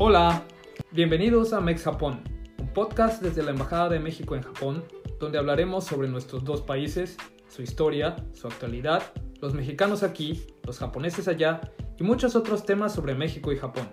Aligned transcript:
Hola, 0.00 0.44
bienvenidos 0.92 1.52
a 1.52 1.60
Mex 1.60 1.82
Japón, 1.82 2.22
un 2.60 2.68
podcast 2.68 3.20
desde 3.20 3.42
la 3.42 3.50
Embajada 3.50 3.88
de 3.88 3.98
México 3.98 4.36
en 4.36 4.42
Japón, 4.42 4.84
donde 5.18 5.38
hablaremos 5.38 5.86
sobre 5.86 6.06
nuestros 6.06 6.44
dos 6.44 6.62
países, 6.62 7.16
su 7.48 7.62
historia, 7.62 8.14
su 8.32 8.46
actualidad, 8.46 9.02
los 9.40 9.54
mexicanos 9.54 10.04
aquí, 10.04 10.46
los 10.62 10.78
japoneses 10.78 11.26
allá 11.26 11.60
y 11.98 12.04
muchos 12.04 12.36
otros 12.36 12.64
temas 12.64 12.94
sobre 12.94 13.16
México 13.16 13.50
y 13.50 13.56
Japón. 13.56 13.88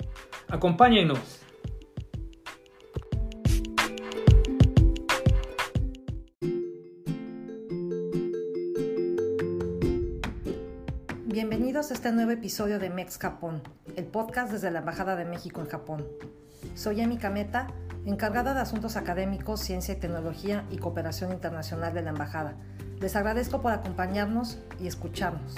Acompáñenos. 0.47 1.44
Este 12.06 12.15
nuevo 12.15 12.29
episodio 12.29 12.78
de 12.78 12.92
Mex 12.92 13.17
Japón, 13.17 13.63
el 13.96 14.06
podcast 14.06 14.51
desde 14.51 14.69
la 14.69 14.78
Embajada 14.78 15.15
de 15.15 15.26
México 15.26 15.62
en 15.62 15.65
Japón. 15.65 16.05
Soy 16.75 17.02
Emi 17.02 17.17
Kameta, 17.17 17.66
encargada 18.05 18.53
de 18.53 18.59
Asuntos 18.59 18.95
Académicos, 18.95 19.62
Ciencia 19.62 19.95
y 19.95 19.98
Tecnología 19.98 20.65
y 20.70 20.77
Cooperación 20.77 21.31
Internacional 21.31 21.95
de 21.95 22.03
la 22.03 22.12
Embajada. 22.12 22.53
Les 22.99 23.15
agradezco 23.15 23.63
por 23.63 23.71
acompañarnos 23.71 24.59
y 24.79 24.85
escucharnos. 24.85 25.55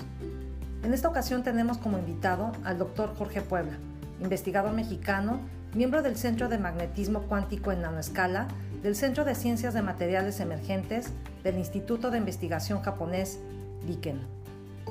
En 0.84 0.94
esta 0.94 1.10
ocasión 1.10 1.44
tenemos 1.44 1.80
como 1.80 1.98
invitado 1.98 2.54
al 2.64 2.78
doctor 2.78 3.14
Jorge 3.18 3.42
Puebla, 3.42 3.74
investigador 4.22 4.72
mexicano, 4.72 5.42
miembro 5.76 6.02
del 6.02 6.16
Centro 6.16 6.48
de 6.48 6.60
Magnetismo 6.60 7.24
Cuántico 7.24 7.74
en 7.74 7.82
Nanoescala, 7.82 8.48
del 8.82 8.96
Centro 8.96 9.26
de 9.26 9.36
Ciencias 9.36 9.74
de 9.74 9.82
Materiales 9.82 10.40
Emergentes, 10.40 11.12
del 11.44 11.58
Instituto 11.58 12.10
de 12.10 12.20
Investigación 12.20 12.82
Japonés, 12.84 13.38
RIKEN. 13.86 14.37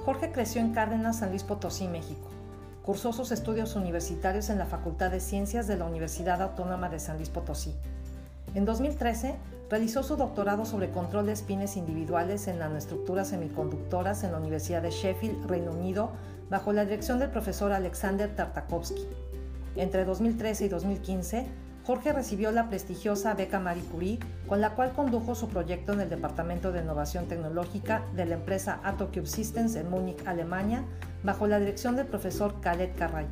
Jorge 0.07 0.31
creció 0.31 0.61
en 0.61 0.73
Cárdenas, 0.73 1.19
San 1.19 1.31
Luis 1.31 1.43
Potosí, 1.43 1.89
México. 1.89 2.29
Cursó 2.85 3.13
sus 3.13 3.33
estudios 3.33 3.75
universitarios 3.75 4.51
en 4.51 4.59
la 4.59 4.67
Facultad 4.67 5.11
de 5.11 5.19
Ciencias 5.19 5.67
de 5.67 5.77
la 5.77 5.85
Universidad 5.85 6.41
Autónoma 6.43 6.89
de 6.89 7.01
San 7.01 7.17
Luis 7.17 7.29
Potosí. 7.29 7.75
En 8.55 8.65
2013, 8.65 9.35
realizó 9.69 10.05
su 10.05 10.15
doctorado 10.15 10.65
sobre 10.65 10.93
control 10.93 11.27
de 11.27 11.33
espines 11.33 11.77
individuales 11.77 12.47
en 12.47 12.61
nanoestructuras 12.61 13.31
semiconductoras 13.31 14.23
en 14.23 14.31
la 14.31 14.39
Universidad 14.39 14.81
de 14.81 14.93
Sheffield, 14.93 15.45
Reino 15.49 15.73
Unido, 15.73 16.13
bajo 16.49 16.73
la 16.73 16.85
dirección 16.85 17.19
del 17.19 17.31
profesor 17.31 17.73
Alexander 17.73 18.33
Tartakovsky. 18.33 19.09
Entre 19.75 20.05
2013 20.05 20.67
y 20.67 20.69
2015, 20.69 21.47
Jorge 21.87 22.13
recibió 22.13 22.51
la 22.51 22.69
prestigiosa 22.69 23.35
beca 23.35 23.61
Marie 23.61 23.85
Curie, 23.85 24.19
con 24.49 24.61
la 24.61 24.71
cual 24.71 24.91
condujo 24.91 25.37
su 25.37 25.49
proyecto 25.49 25.93
en 25.93 26.01
el 26.01 26.11
Departamento 26.11 26.73
de 26.73 26.81
Innovación 26.81 27.27
Tecnológica 27.27 28.03
de 28.17 28.27
la 28.27 28.35
empresa 28.35 28.81
Atocube 28.83 29.27
Systems 29.27 29.77
en 29.77 29.89
Múnich, 29.89 30.27
Alemania, 30.27 30.83
bajo 31.23 31.47
la 31.47 31.61
dirección 31.61 31.95
del 31.95 32.07
profesor 32.07 32.61
Khaled 32.61 32.97
Carray. 32.99 33.27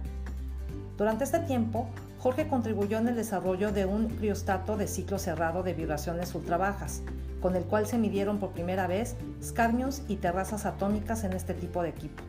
Durante 0.97 1.25
este 1.25 1.41
tiempo, 1.41 1.89
Jorge 2.21 2.47
contribuyó 2.47 2.99
en 2.99 3.09
el 3.09 3.17
desarrollo 3.17 3.73
de 3.73 3.87
un 3.87 4.07
criostato 4.07 4.77
de 4.77 4.87
ciclo 4.87 5.19
cerrado 5.19 5.65
de 5.65 5.75
vibraciones 5.75 6.33
ultrabajas, 6.33 7.03
con 7.43 7.57
el 7.57 7.65
cual 7.65 7.89
se 7.89 7.99
midieron 7.99 8.39
por 8.39 8.51
primera 8.51 8.87
vez 8.87 9.17
escarmios 9.41 10.03
y 10.07 10.15
terrazas 10.17 10.65
atómicas 10.65 11.25
en 11.25 11.33
este 11.33 11.55
tipo 11.55 11.83
de 11.83 11.89
equipo. 11.89 12.23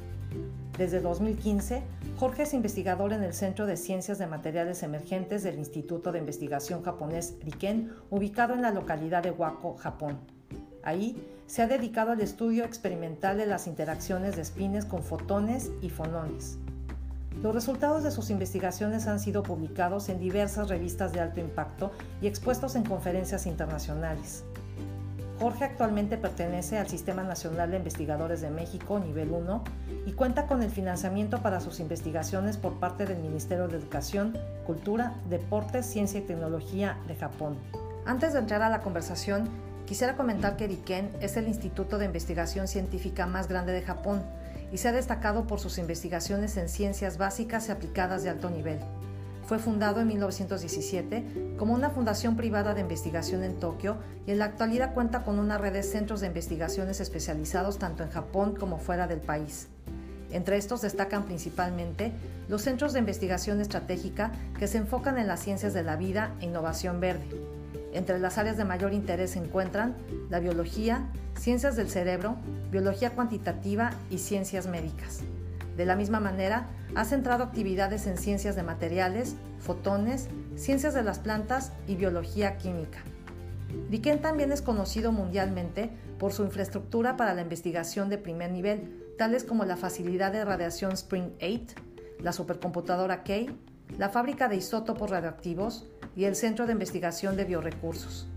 Desde 0.77 0.99
2015, 0.99 1.83
Jorge 2.17 2.43
es 2.43 2.53
investigador 2.53 3.13
en 3.13 3.23
el 3.23 3.33
Centro 3.33 3.65
de 3.65 3.77
Ciencias 3.77 4.17
de 4.17 4.27
Materiales 4.27 4.83
Emergentes 4.83 5.41
del 5.41 5.57
Instituto 5.57 6.11
de 6.11 6.19
Investigación 6.19 6.83
japonés 6.83 7.35
RIKEN, 7.41 7.93
ubicado 8.09 8.53
en 8.53 8.61
la 8.61 8.71
localidad 8.71 9.23
de 9.23 9.31
Wako, 9.31 9.77
Japón. 9.77 10.19
Ahí 10.83 11.15
se 11.47 11.61
ha 11.61 11.67
dedicado 11.67 12.11
al 12.11 12.19
estudio 12.19 12.65
experimental 12.65 13.37
de 13.37 13.45
las 13.45 13.67
interacciones 13.67 14.35
de 14.35 14.41
espines 14.41 14.83
con 14.85 15.01
fotones 15.01 15.71
y 15.81 15.89
fonones. 15.89 16.57
Los 17.41 17.55
resultados 17.55 18.03
de 18.03 18.11
sus 18.11 18.29
investigaciones 18.29 19.07
han 19.07 19.19
sido 19.19 19.43
publicados 19.43 20.09
en 20.09 20.19
diversas 20.19 20.67
revistas 20.67 21.13
de 21.13 21.21
alto 21.21 21.39
impacto 21.39 21.91
y 22.21 22.27
expuestos 22.27 22.75
en 22.75 22.83
conferencias 22.83 23.45
internacionales. 23.45 24.43
Jorge 25.39 25.65
actualmente 25.65 26.17
pertenece 26.17 26.77
al 26.77 26.87
Sistema 26.87 27.21
Nacional 27.23 27.71
de 27.71 27.77
Investigadores 27.77 28.39
de 28.39 28.49
México, 28.49 28.99
nivel 28.99 29.31
1, 29.31 29.63
y 30.05 30.13
cuenta 30.13 30.47
con 30.47 30.63
el 30.63 30.69
financiamiento 30.69 31.41
para 31.41 31.59
sus 31.59 31.81
investigaciones 31.81 32.55
por 32.57 32.79
parte 32.79 33.05
del 33.05 33.19
Ministerio 33.19 33.67
de 33.67 33.77
Educación, 33.77 34.37
Cultura, 34.65 35.13
Deportes, 35.29 35.85
Ciencia 35.85 36.19
y 36.19 36.23
Tecnología 36.23 36.97
de 37.07 37.15
Japón. 37.15 37.57
Antes 38.05 38.33
de 38.33 38.39
entrar 38.39 38.61
a 38.61 38.69
la 38.69 38.79
conversación, 38.79 39.49
quisiera 39.85 40.15
comentar 40.15 40.55
que 40.55 40.67
RIKEN 40.67 41.11
es 41.19 41.35
el 41.35 41.49
instituto 41.49 41.97
de 41.97 42.05
investigación 42.05 42.67
científica 42.67 43.25
más 43.25 43.49
grande 43.49 43.73
de 43.73 43.81
Japón 43.81 44.23
y 44.71 44.77
se 44.77 44.87
ha 44.87 44.93
destacado 44.93 45.47
por 45.47 45.59
sus 45.59 45.77
investigaciones 45.77 46.55
en 46.57 46.69
ciencias 46.69 47.17
básicas 47.17 47.67
y 47.67 47.71
aplicadas 47.71 48.23
de 48.23 48.29
alto 48.29 48.49
nivel. 48.49 48.79
Fue 49.45 49.59
fundado 49.59 50.01
en 50.01 50.07
1917 50.07 51.55
como 51.57 51.75
una 51.75 51.91
fundación 51.91 52.35
privada 52.35 52.73
de 52.73 52.81
investigación 52.81 53.43
en 53.43 53.59
Tokio 53.59 53.97
y 54.25 54.31
en 54.31 54.39
la 54.39 54.45
actualidad 54.45 54.95
cuenta 54.95 55.23
con 55.23 55.37
una 55.37 55.59
red 55.59 55.73
de 55.73 55.83
centros 55.83 56.21
de 56.21 56.27
investigaciones 56.27 56.99
especializados 56.99 57.77
tanto 57.77 58.03
en 58.03 58.09
Japón 58.09 58.55
como 58.59 58.79
fuera 58.79 59.07
del 59.07 59.19
país. 59.19 59.67
Entre 60.31 60.57
estos 60.57 60.81
destacan 60.81 61.25
principalmente 61.25 62.11
los 62.49 62.63
centros 62.63 62.93
de 62.93 62.99
investigación 62.99 63.61
estratégica 63.61 64.31
que 64.57 64.67
se 64.67 64.79
enfocan 64.79 65.19
en 65.19 65.27
las 65.27 65.41
ciencias 65.41 65.75
de 65.75 65.83
la 65.83 65.95
vida 65.95 66.33
e 66.41 66.45
innovación 66.45 66.99
verde. 66.99 67.27
Entre 67.93 68.17
las 68.17 68.39
áreas 68.39 68.57
de 68.57 68.65
mayor 68.65 68.93
interés 68.93 69.31
se 69.31 69.39
encuentran 69.39 69.95
la 70.29 70.39
biología, 70.39 71.05
ciencias 71.39 71.75
del 71.75 71.89
cerebro, 71.89 72.35
biología 72.71 73.11
cuantitativa 73.11 73.91
y 74.09 74.17
ciencias 74.17 74.65
médicas. 74.65 75.21
De 75.77 75.85
la 75.85 75.95
misma 75.95 76.19
manera, 76.19 76.67
ha 76.95 77.05
centrado 77.05 77.43
actividades 77.43 78.07
en 78.07 78.17
ciencias 78.17 78.55
de 78.55 78.63
materiales, 78.63 79.35
fotones, 79.59 80.29
ciencias 80.55 80.93
de 80.93 81.03
las 81.03 81.19
plantas 81.19 81.73
y 81.87 81.95
biología 81.95 82.57
química. 82.57 82.99
Riken 83.89 84.21
también 84.21 84.51
es 84.51 84.61
conocido 84.61 85.11
mundialmente 85.11 85.89
por 86.17 86.31
su 86.31 86.43
infraestructura 86.43 87.17
para 87.17 87.33
la 87.33 87.41
investigación 87.41 88.09
de 88.09 88.17
primer 88.17 88.51
nivel, 88.51 89.03
tales 89.17 89.43
como 89.43 89.65
la 89.65 89.77
facilidad 89.77 90.31
de 90.31 90.45
radiación 90.45 90.93
Spring 90.93 91.31
8, 91.41 91.75
la 92.21 92.31
supercomputadora 92.31 93.23
K, 93.23 93.51
la 93.97 94.09
fábrica 94.09 94.47
de 94.47 94.57
isótopos 94.57 95.09
radioactivos 95.09 95.87
y 96.15 96.25
el 96.25 96.35
Centro 96.35 96.65
de 96.65 96.73
Investigación 96.73 97.35
de 97.35 97.45
Biorecursos. 97.45 98.27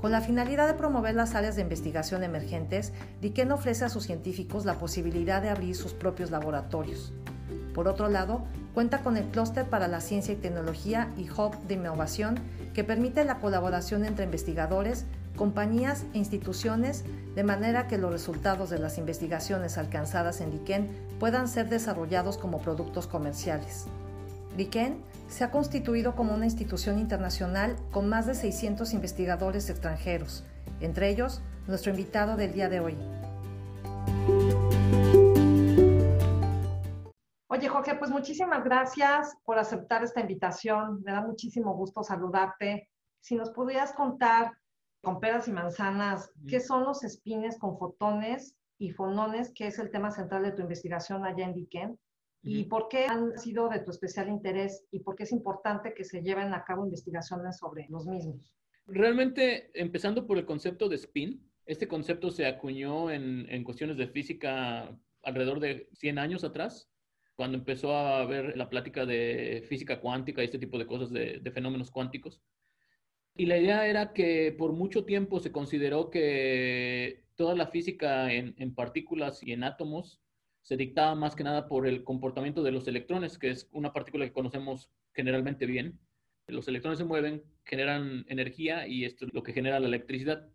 Con 0.00 0.12
la 0.12 0.20
finalidad 0.20 0.68
de 0.68 0.74
promover 0.74 1.16
las 1.16 1.34
áreas 1.34 1.56
de 1.56 1.62
investigación 1.62 2.22
emergentes, 2.22 2.92
Riken 3.20 3.50
ofrece 3.50 3.84
a 3.84 3.88
sus 3.88 4.04
científicos 4.04 4.64
la 4.64 4.78
posibilidad 4.78 5.42
de 5.42 5.50
abrir 5.50 5.74
sus 5.74 5.92
propios 5.92 6.30
laboratorios. 6.30 7.12
Por 7.74 7.88
otro 7.88 8.08
lado, 8.08 8.42
cuenta 8.74 9.00
con 9.00 9.16
el 9.16 9.24
Clúster 9.26 9.64
para 9.64 9.88
la 9.88 10.00
Ciencia 10.00 10.34
y 10.34 10.36
Tecnología 10.36 11.08
y 11.16 11.28
Hub 11.28 11.58
de 11.66 11.74
Innovación, 11.74 12.38
que 12.74 12.84
permite 12.84 13.24
la 13.24 13.40
colaboración 13.40 14.04
entre 14.04 14.24
investigadores, 14.24 15.04
compañías 15.36 16.04
e 16.14 16.18
instituciones, 16.18 17.04
de 17.34 17.42
manera 17.42 17.88
que 17.88 17.98
los 17.98 18.12
resultados 18.12 18.70
de 18.70 18.78
las 18.78 18.98
investigaciones 18.98 19.78
alcanzadas 19.78 20.40
en 20.40 20.52
Riken 20.52 20.88
puedan 21.18 21.48
ser 21.48 21.68
desarrollados 21.68 22.38
como 22.38 22.60
productos 22.60 23.08
comerciales. 23.08 23.86
RIKEN 24.58 25.00
se 25.28 25.44
ha 25.44 25.52
constituido 25.52 26.16
como 26.16 26.34
una 26.34 26.44
institución 26.44 26.98
internacional 26.98 27.76
con 27.92 28.08
más 28.08 28.26
de 28.26 28.34
600 28.34 28.92
investigadores 28.92 29.70
extranjeros, 29.70 30.44
entre 30.80 31.10
ellos 31.10 31.42
nuestro 31.68 31.92
invitado 31.92 32.36
del 32.36 32.52
día 32.52 32.68
de 32.68 32.80
hoy. 32.80 32.96
Oye, 37.46 37.68
Jorge, 37.68 37.94
pues 37.94 38.10
muchísimas 38.10 38.64
gracias 38.64 39.36
por 39.44 39.58
aceptar 39.58 40.02
esta 40.02 40.20
invitación. 40.20 41.02
Me 41.04 41.12
da 41.12 41.20
muchísimo 41.20 41.74
gusto 41.76 42.02
saludarte. 42.02 42.88
Si 43.20 43.36
nos 43.36 43.50
pudieras 43.50 43.92
contar 43.92 44.52
con 45.04 45.20
peras 45.20 45.46
y 45.46 45.52
manzanas, 45.52 46.32
¿qué 46.48 46.58
son 46.58 46.82
los 46.82 47.04
espines 47.04 47.58
con 47.58 47.78
fotones 47.78 48.56
y 48.76 48.90
fonones, 48.90 49.52
que 49.54 49.68
es 49.68 49.78
el 49.78 49.92
tema 49.92 50.10
central 50.10 50.42
de 50.42 50.52
tu 50.52 50.62
investigación 50.62 51.24
allá 51.24 51.44
en? 51.44 51.54
Y 52.42 52.64
por 52.64 52.88
qué 52.88 53.06
han 53.06 53.36
sido 53.38 53.68
de 53.68 53.80
tu 53.80 53.90
especial 53.90 54.28
interés 54.28 54.86
y 54.90 55.00
por 55.00 55.16
qué 55.16 55.24
es 55.24 55.32
importante 55.32 55.92
que 55.94 56.04
se 56.04 56.22
lleven 56.22 56.54
a 56.54 56.64
cabo 56.64 56.84
investigaciones 56.84 57.58
sobre 57.58 57.86
los 57.88 58.06
mismos. 58.06 58.54
Realmente, 58.86 59.70
empezando 59.74 60.26
por 60.26 60.38
el 60.38 60.46
concepto 60.46 60.88
de 60.88 60.96
spin, 60.96 61.46
este 61.66 61.88
concepto 61.88 62.30
se 62.30 62.46
acuñó 62.46 63.10
en, 63.10 63.46
en 63.50 63.64
cuestiones 63.64 63.96
de 63.98 64.08
física 64.08 64.96
alrededor 65.22 65.60
de 65.60 65.88
100 65.92 66.18
años 66.18 66.44
atrás, 66.44 66.88
cuando 67.34 67.58
empezó 67.58 67.94
a 67.94 68.20
haber 68.20 68.56
la 68.56 68.68
plática 68.70 69.04
de 69.04 69.64
física 69.68 70.00
cuántica 70.00 70.40
y 70.40 70.46
este 70.46 70.58
tipo 70.58 70.78
de 70.78 70.86
cosas, 70.86 71.10
de, 71.10 71.38
de 71.40 71.50
fenómenos 71.50 71.90
cuánticos. 71.90 72.40
Y 73.36 73.46
la 73.46 73.58
idea 73.58 73.86
era 73.86 74.12
que 74.12 74.52
por 74.56 74.72
mucho 74.72 75.04
tiempo 75.04 75.38
se 75.38 75.52
consideró 75.52 76.10
que 76.10 77.24
toda 77.36 77.54
la 77.54 77.68
física 77.68 78.32
en, 78.32 78.54
en 78.58 78.74
partículas 78.74 79.42
y 79.42 79.52
en 79.52 79.62
átomos 79.62 80.20
se 80.68 80.76
dictaba 80.76 81.14
más 81.14 81.34
que 81.34 81.44
nada 81.44 81.66
por 81.66 81.86
el 81.86 82.04
comportamiento 82.04 82.62
de 82.62 82.72
los 82.72 82.86
electrones, 82.86 83.38
que 83.38 83.48
es 83.48 83.70
una 83.72 83.94
partícula 83.94 84.26
que 84.26 84.34
conocemos 84.34 84.90
generalmente 85.14 85.64
bien. 85.64 85.98
Los 86.46 86.68
electrones 86.68 86.98
se 86.98 87.06
mueven, 87.06 87.42
generan 87.64 88.26
energía 88.28 88.86
y 88.86 89.06
esto 89.06 89.24
es 89.24 89.32
lo 89.32 89.42
que 89.42 89.54
genera 89.54 89.80
la 89.80 89.86
electricidad. 89.86 90.46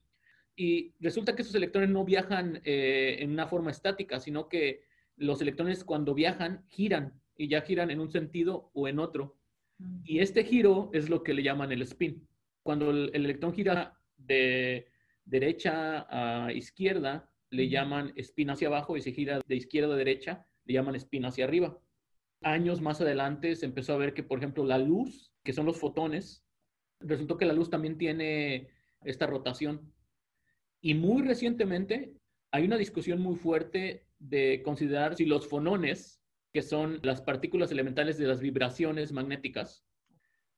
Y 0.56 0.94
resulta 1.00 1.36
que 1.36 1.42
esos 1.42 1.56
electrones 1.56 1.89
no 1.89 2.06
viajan 2.06 2.62
eh, 2.63 3.18
en 3.21 3.31
una 3.31 3.48
forma 3.48 3.71
estática, 3.71 4.19
sino 4.19 4.50
que 4.50 4.83
los 5.15 5.42
electrones 5.42 5.83
cuando 5.83 6.13
viajan 6.13 6.63
giran 6.68 7.19
y 7.36 7.48
ya 7.48 7.62
giran 7.62 7.89
en 7.89 8.00
un 8.00 8.12
sentido 8.12 8.69
o 8.75 8.88
en 8.88 9.00
otro. 9.00 9.39
Y 10.04 10.19
este 10.19 10.44
giro 10.44 10.92
es 10.94 11.10
lo 11.10 11.24
que 11.24 11.33
le 11.33 11.42
llaman 11.42 11.71
el 11.71 11.81
spin. 11.81 12.27
Cuando 12.62 12.92
el, 12.92 13.10
electrón 13.15 13.56
gira 13.56 14.00
de 14.18 14.89
derecha 15.25 16.06
a 16.07 16.54
izquierda, 16.54 17.32
le 17.53 17.69
llaman 17.69 18.13
spin 18.15 18.50
hacia 18.50 18.67
abajo 18.67 18.97
y 18.97 19.01
se 19.01 19.11
gira 19.11 19.39
de 19.45 19.55
izquierda 19.55 19.94
a 19.94 19.97
derecha, 19.97 20.45
le 20.65 20.73
llaman 20.73 20.95
spin 20.95 21.25
hacia 21.25 21.45
arriba. 21.45 21.79
Años 22.41 22.81
más 22.81 23.00
adelante 23.00 23.55
se 23.55 23.65
empezó 23.65 23.94
a 23.94 23.97
ver 23.97 24.13
que, 24.13 24.23
por 24.23 24.39
ejemplo, 24.39 24.65
la 24.65 24.79
luz, 24.79 25.31
que 25.44 25.53
son 25.53 25.65
los 25.65 25.77
fotones, 25.77 26.44
resultó 27.00 27.38
que 27.38 27.45
la 27.45 27.53
luz 27.53 27.69
también 27.69 27.97
tiene 27.97 28.69
esta 29.03 29.27
rotación. 29.27 29.94
Y 30.81 30.95
muy 30.95 31.21
recientemente 31.21 32.13
hay 32.51 32.65
una 32.65 32.77
discusión 32.77 33.21
muy 33.21 33.35
fuerte 33.35 34.07
de 34.19 34.61
considerar 34.63 35.15
si 35.15 35.25
los 35.25 35.47
fonones, 35.47 36.21
que 36.51 36.61
son 36.61 37.00
las 37.03 37.21
partículas 37.21 37.71
elementales 37.71 38.17
de 38.17 38.27
las 38.27 38.41
vibraciones 38.41 39.11
magnéticas, 39.11 39.85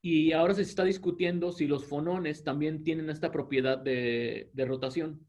y 0.01 0.33
ahora 0.33 0.53
se 0.53 0.61
está 0.61 0.83
discutiendo 0.83 1.51
si 1.51 1.67
los 1.67 1.85
fonones 1.85 2.43
también 2.43 2.83
tienen 2.83 3.09
esta 3.09 3.31
propiedad 3.31 3.77
de, 3.77 4.51
de 4.53 4.65
rotación. 4.65 5.27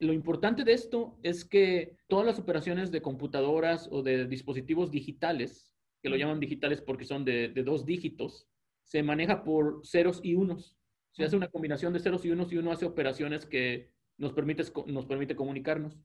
Lo 0.00 0.12
importante 0.12 0.62
de 0.62 0.72
esto 0.72 1.18
es 1.24 1.44
que 1.44 1.96
todas 2.06 2.24
las 2.24 2.38
operaciones 2.38 2.92
de 2.92 3.02
computadoras 3.02 3.88
o 3.90 4.02
de 4.02 4.26
dispositivos 4.26 4.92
digitales, 4.92 5.72
que 6.02 6.08
lo 6.08 6.16
llaman 6.16 6.38
digitales 6.38 6.80
porque 6.80 7.04
son 7.04 7.24
de, 7.24 7.48
dos 7.64 7.84
dígitos, 7.84 8.46
se 8.84 9.02
maneja 9.02 9.42
por 9.42 9.84
ceros 9.84 10.20
y 10.22 10.34
unos. 10.34 10.76
Se 11.10 11.24
hace 11.24 11.36
una 11.36 11.48
combinación 11.48 11.92
de 11.92 11.98
ceros 11.98 12.24
y 12.24 12.30
unos 12.30 12.52
y 12.52 12.58
uno 12.58 12.70
hace 12.70 12.86
operaciones 12.86 13.44
que 13.44 13.90
nos 14.18 14.32
permite, 14.32 14.62
nos 14.86 15.06
permite 15.06 15.34
comunicarnos. 15.34 15.98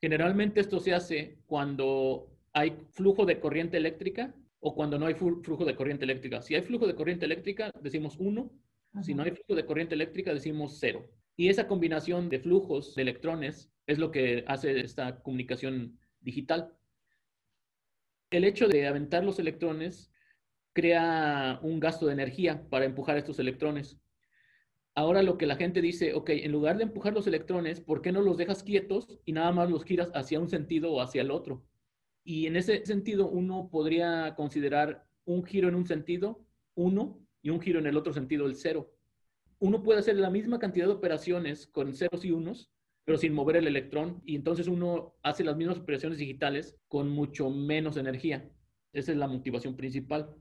Generalmente 0.00 0.60
esto 0.60 0.80
se 0.80 0.94
hace 0.94 1.38
cuando 1.46 2.28
hay 2.52 2.76
flujo 2.90 3.24
de 3.24 3.38
corriente 3.38 3.76
eléctrica 3.76 4.34
o 4.58 4.74
cuando 4.74 4.98
no 4.98 5.06
hay 5.06 5.14
flujo 5.14 5.64
de 5.64 5.76
corriente 5.76 6.04
eléctrica. 6.04 6.42
Si 6.42 6.56
hay 6.56 6.62
flujo 6.62 6.88
de 6.88 6.96
corriente 6.96 7.24
eléctrica, 7.24 7.70
decimos 7.80 8.16
uno. 8.18 8.50
Si 9.02 9.14
no 9.14 9.22
hay 9.22 9.30
flujo 9.30 9.54
de 9.54 9.64
corriente 9.64 9.94
eléctrica, 9.94 10.34
decimos 10.34 10.78
cero. 10.80 11.08
Y 11.38 11.48
esa 11.48 11.68
combinación 11.68 12.28
de 12.28 12.40
flujos 12.40 12.96
de 12.96 13.02
electrones 13.02 13.72
es 13.86 13.98
lo 13.98 14.10
que 14.10 14.42
hace 14.48 14.80
esta 14.80 15.22
comunicación 15.22 15.96
digital. 16.20 16.76
El 18.28 18.42
hecho 18.42 18.66
de 18.66 18.88
aventar 18.88 19.22
los 19.22 19.38
electrones 19.38 20.12
crea 20.72 21.60
un 21.62 21.78
gasto 21.78 22.06
de 22.06 22.14
energía 22.14 22.68
para 22.68 22.86
empujar 22.86 23.16
estos 23.16 23.38
electrones. 23.38 24.00
Ahora 24.96 25.22
lo 25.22 25.38
que 25.38 25.46
la 25.46 25.54
gente 25.54 25.80
dice, 25.80 26.12
ok, 26.12 26.30
en 26.30 26.50
lugar 26.50 26.76
de 26.76 26.82
empujar 26.82 27.12
los 27.12 27.28
electrones, 27.28 27.80
¿por 27.80 28.02
qué 28.02 28.10
no 28.10 28.20
los 28.20 28.36
dejas 28.36 28.64
quietos 28.64 29.20
y 29.24 29.30
nada 29.30 29.52
más 29.52 29.70
los 29.70 29.84
giras 29.84 30.10
hacia 30.16 30.40
un 30.40 30.48
sentido 30.48 30.92
o 30.92 31.00
hacia 31.00 31.22
el 31.22 31.30
otro? 31.30 31.64
Y 32.24 32.48
en 32.48 32.56
ese 32.56 32.84
sentido 32.84 33.28
uno 33.28 33.68
podría 33.70 34.34
considerar 34.34 35.06
un 35.24 35.44
giro 35.44 35.68
en 35.68 35.76
un 35.76 35.86
sentido, 35.86 36.44
uno, 36.74 37.24
y 37.42 37.50
un 37.50 37.60
giro 37.60 37.78
en 37.78 37.86
el 37.86 37.96
otro 37.96 38.12
sentido, 38.12 38.46
el 38.46 38.56
cero 38.56 38.97
uno 39.60 39.82
puede 39.82 40.00
hacer 40.00 40.16
la 40.16 40.30
misma 40.30 40.58
cantidad 40.58 40.86
de 40.86 40.92
operaciones 40.92 41.66
con 41.66 41.94
ceros 41.94 42.24
y 42.24 42.30
unos, 42.30 42.70
pero 43.04 43.18
sin 43.18 43.32
mover 43.32 43.56
el 43.56 43.66
electrón, 43.66 44.22
y 44.24 44.36
entonces 44.36 44.68
uno 44.68 45.16
hace 45.22 45.42
las 45.42 45.56
mismas 45.56 45.78
operaciones 45.78 46.18
digitales 46.18 46.76
con 46.88 47.08
mucho 47.08 47.50
menos 47.50 47.96
energía. 47.96 48.50
Esa 48.92 49.12
es 49.12 49.18
la 49.18 49.28
motivación 49.28 49.76
principal. 49.76 50.34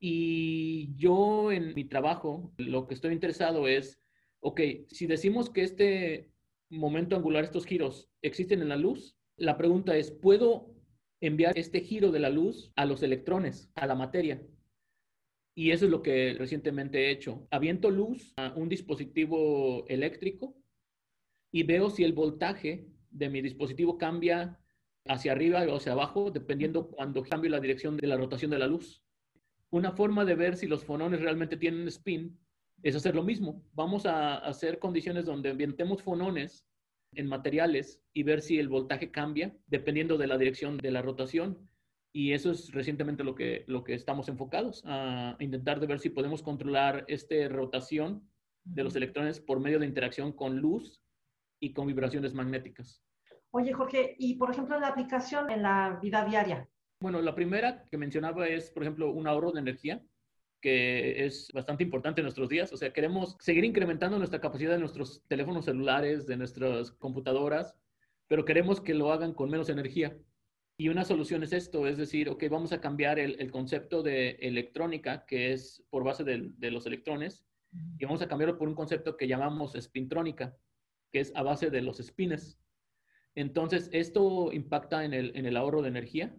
Y 0.00 0.94
yo 0.94 1.50
en 1.50 1.74
mi 1.74 1.84
trabajo, 1.84 2.52
lo 2.58 2.86
que 2.86 2.94
estoy 2.94 3.12
interesado 3.12 3.66
es, 3.66 4.00
ok, 4.40 4.60
si 4.88 5.06
decimos 5.06 5.50
que 5.50 5.62
este 5.62 6.30
momento 6.70 7.16
angular, 7.16 7.44
estos 7.44 7.66
giros, 7.66 8.10
existen 8.22 8.62
en 8.62 8.68
la 8.68 8.76
luz, 8.76 9.16
la 9.36 9.56
pregunta 9.56 9.96
es, 9.96 10.10
¿puedo 10.10 10.74
enviar 11.20 11.58
este 11.58 11.80
giro 11.80 12.12
de 12.12 12.20
la 12.20 12.30
luz 12.30 12.72
a 12.76 12.84
los 12.84 13.02
electrones, 13.02 13.72
a 13.74 13.86
la 13.86 13.94
materia? 13.94 14.46
Y 15.58 15.72
eso 15.72 15.86
es 15.86 15.90
lo 15.90 16.02
que 16.02 16.36
recientemente 16.38 17.06
he 17.06 17.10
hecho. 17.10 17.48
Aviento 17.50 17.90
luz 17.90 18.32
a 18.36 18.52
un 18.54 18.68
dispositivo 18.68 19.84
eléctrico 19.88 20.54
y 21.50 21.64
veo 21.64 21.90
si 21.90 22.04
el 22.04 22.12
voltaje 22.12 22.86
de 23.10 23.28
mi 23.28 23.42
dispositivo 23.42 23.98
cambia 23.98 24.56
hacia 25.08 25.32
arriba 25.32 25.66
o 25.66 25.74
hacia 25.74 25.94
abajo, 25.94 26.30
dependiendo 26.30 26.86
cuando 26.86 27.24
cambie 27.24 27.50
la 27.50 27.58
dirección 27.58 27.96
de 27.96 28.06
la 28.06 28.16
rotación 28.16 28.52
de 28.52 28.60
la 28.60 28.68
luz. 28.68 29.02
Una 29.70 29.90
forma 29.90 30.24
de 30.24 30.36
ver 30.36 30.56
si 30.56 30.68
los 30.68 30.84
fonones 30.84 31.20
realmente 31.22 31.56
tienen 31.56 31.88
spin 31.88 32.38
es 32.84 32.94
hacer 32.94 33.16
lo 33.16 33.24
mismo. 33.24 33.64
Vamos 33.72 34.06
a 34.06 34.36
hacer 34.36 34.78
condiciones 34.78 35.24
donde 35.24 35.50
ambientemos 35.50 36.04
fonones 36.04 36.68
en 37.16 37.26
materiales 37.26 38.00
y 38.12 38.22
ver 38.22 38.42
si 38.42 38.60
el 38.60 38.68
voltaje 38.68 39.10
cambia 39.10 39.56
dependiendo 39.66 40.18
de 40.18 40.28
la 40.28 40.38
dirección 40.38 40.78
de 40.78 40.92
la 40.92 41.02
rotación 41.02 41.68
y 42.12 42.32
eso 42.32 42.50
es 42.50 42.72
recientemente 42.72 43.24
lo 43.24 43.34
que, 43.34 43.64
lo 43.66 43.84
que 43.84 43.94
estamos 43.94 44.28
enfocados, 44.28 44.82
a 44.86 45.36
intentar 45.40 45.80
de 45.80 45.86
ver 45.86 46.00
si 46.00 46.10
podemos 46.10 46.42
controlar 46.42 47.04
esta 47.08 47.48
rotación 47.48 48.28
de 48.64 48.84
los 48.84 48.96
electrones 48.96 49.40
por 49.40 49.60
medio 49.60 49.78
de 49.78 49.86
interacción 49.86 50.32
con 50.32 50.58
luz 50.58 51.02
y 51.60 51.72
con 51.72 51.86
vibraciones 51.86 52.34
magnéticas. 52.34 53.02
Oye, 53.50 53.72
Jorge, 53.72 54.14
y 54.18 54.34
por 54.34 54.50
ejemplo, 54.50 54.78
la 54.78 54.88
aplicación 54.88 55.50
en 55.50 55.62
la 55.62 55.98
vida 56.02 56.24
diaria. 56.24 56.68
Bueno, 57.00 57.22
la 57.22 57.34
primera 57.34 57.84
que 57.90 57.96
mencionaba 57.96 58.46
es, 58.48 58.70
por 58.70 58.82
ejemplo, 58.82 59.10
un 59.10 59.26
ahorro 59.26 59.52
de 59.52 59.60
energía, 59.60 60.02
que 60.60 61.24
es 61.24 61.50
bastante 61.52 61.84
importante 61.84 62.20
en 62.20 62.24
nuestros 62.24 62.48
días. 62.48 62.72
O 62.72 62.76
sea, 62.76 62.92
queremos 62.92 63.36
seguir 63.40 63.64
incrementando 63.64 64.18
nuestra 64.18 64.40
capacidad 64.40 64.72
de 64.72 64.80
nuestros 64.80 65.22
teléfonos 65.28 65.64
celulares, 65.64 66.26
de 66.26 66.36
nuestras 66.36 66.90
computadoras, 66.92 67.74
pero 68.26 68.44
queremos 68.44 68.80
que 68.80 68.94
lo 68.94 69.12
hagan 69.12 69.32
con 69.32 69.50
menos 69.50 69.68
energía. 69.68 70.16
Y 70.80 70.88
una 70.90 71.04
solución 71.04 71.42
es 71.42 71.52
esto, 71.52 71.88
es 71.88 71.98
decir, 71.98 72.28
ok, 72.28 72.44
vamos 72.48 72.72
a 72.72 72.80
cambiar 72.80 73.18
el, 73.18 73.50
concepto 73.50 74.00
de 74.04 74.38
electrónica, 74.40 75.26
que 75.26 75.52
es 75.52 75.84
por 75.90 76.04
base 76.04 76.22
de, 76.22 76.70
los 76.70 76.86
electrones, 76.86 77.44
y 77.98 78.04
vamos 78.04 78.22
a 78.22 78.28
cambiarlo 78.28 78.56
por 78.56 78.68
un 78.68 78.76
concepto 78.76 79.16
que 79.16 79.26
llamamos 79.26 79.72
spintrónica, 79.72 80.56
que 81.10 81.18
es 81.18 81.32
a 81.34 81.42
base 81.42 81.70
de 81.70 81.82
los 81.82 81.98
spines. 81.98 82.60
Entonces, 83.34 83.90
esto 83.92 84.52
impacta 84.52 85.04
en 85.04 85.14
el, 85.14 85.36
en 85.36 85.46
el 85.46 85.56
ahorro 85.56 85.82
de 85.82 85.88
energía. 85.88 86.32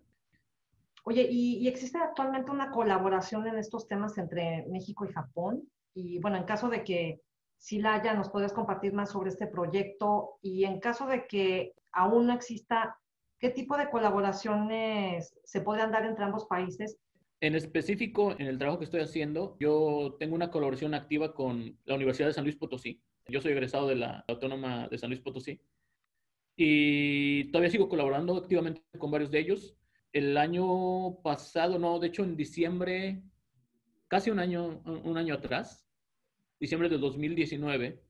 Oye, 1.03 1.27
¿y, 1.30 1.57
¿y, 1.57 1.68
existe 1.68 1.97
actualmente 1.97 2.50
una 2.50 2.71
colaboración 2.71 3.45
en 3.45 3.57
estos 3.57 3.89
temas 3.89 4.18
entre 4.18 4.65
México 4.69 5.03
y 5.03 5.12
Japón? 5.12 5.69
Y 5.94 6.19
bueno, 6.19 6.38
en 6.38 6.44
caso 6.45 6.69
de 6.69 6.85
que 6.85 7.19
sí 7.57 7.80
la 7.80 7.95
haya, 7.95 8.13
nos 8.13 8.30
puedes 8.30 8.53
compartir 8.53 8.94
más 8.94 9.12
sobre 9.12 9.31
este 9.31 9.47
proyecto. 9.47 10.38
Y 10.42 10.63
en 10.63 10.80
caso 10.80 11.07
de 11.07 11.27
que 11.27 11.74
aún 11.92 12.27
no 12.27 12.33
exista 12.33 12.97
¿Qué 13.39 13.50
tipo 13.50 13.77
de 13.77 13.89
colaboraciones 13.89 15.33
se 15.45 15.62
pueden 15.62 15.91
dar 15.91 16.06
entre 16.06 16.25
ambos 16.25 16.45
países? 16.45 16.97
En 17.39 17.56
específico, 17.56 18.36
en 18.38 18.47
el 18.47 18.57
trabajo 18.57 18.80
que 18.80 18.86
estoy 18.86 19.00
haciendo, 19.00 19.56
yo 19.61 20.18
tengo 20.19 20.35
una 20.35 20.52
colaboración 20.52 20.94
activa 20.94 21.33
con 21.33 21.78
la 21.85 21.95
Universidad 21.95 22.28
de 22.28 22.33
San 22.33 22.44
Luis 22.44 22.57
Potosí. 22.57 23.02
Yo 23.30 23.40
soy 23.40 23.54
egresado 23.54 23.87
de 23.87 23.95
la 23.95 24.25
Autónoma 24.28 24.90
de 24.90 24.97
San 24.97 25.09
Luis 25.09 25.21
Potosí. 25.21 25.61
Y 26.57 27.45
todavía 27.52 27.71
sigo 27.71 27.87
colaborando 27.87 28.35
activamente 28.35 28.83
con 28.97 29.09
varios 29.09 29.31
de 29.31 29.40
ellos. 29.40 29.78
El 30.11 30.35
año 30.35 31.21
pasado, 31.21 31.80
no, 31.80 31.97
de 31.99 32.07
hecho 32.07 32.25
en 32.25 32.35
diciembre, 32.35 33.23
casi 34.09 34.31
un 34.31 34.40
año, 34.40 34.81
un 34.83 35.18
año 35.18 35.35
atrás, 35.35 35.87
diciembre 36.59 36.90
de 36.90 36.97
2019, 36.97 38.04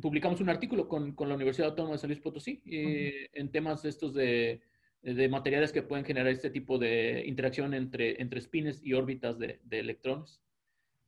publicamos 0.00 0.40
un 0.40 0.48
artículo 0.48 0.88
con, 0.88 1.12
con, 1.12 1.28
la 1.28 1.34
Universidad 1.34 1.70
Autónoma 1.70 1.94
de 1.94 1.98
San 1.98 2.10
Luis 2.10 2.20
Potosí 2.20 2.62
eh, 2.66 3.28
en 3.32 3.50
temas 3.50 3.84
estos 3.84 4.14
de, 4.14 4.60
de, 5.02 5.28
materiales 5.28 5.72
que 5.72 5.82
pueden 5.82 6.04
generar 6.04 6.32
este 6.32 6.50
tipo 6.50 6.78
de 6.78 7.24
interacción 7.26 7.74
entre, 7.74 8.20
entre 8.20 8.40
spines 8.40 8.80
y 8.82 8.92
órbitas 8.94 9.38
de, 9.38 9.60
de 9.64 9.78
electrones. 9.80 10.40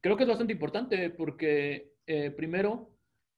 Creo 0.01 0.17
que 0.17 0.23
es 0.23 0.29
bastante 0.29 0.53
importante 0.53 1.11
porque, 1.11 1.95
eh, 2.07 2.31
primero, 2.31 2.91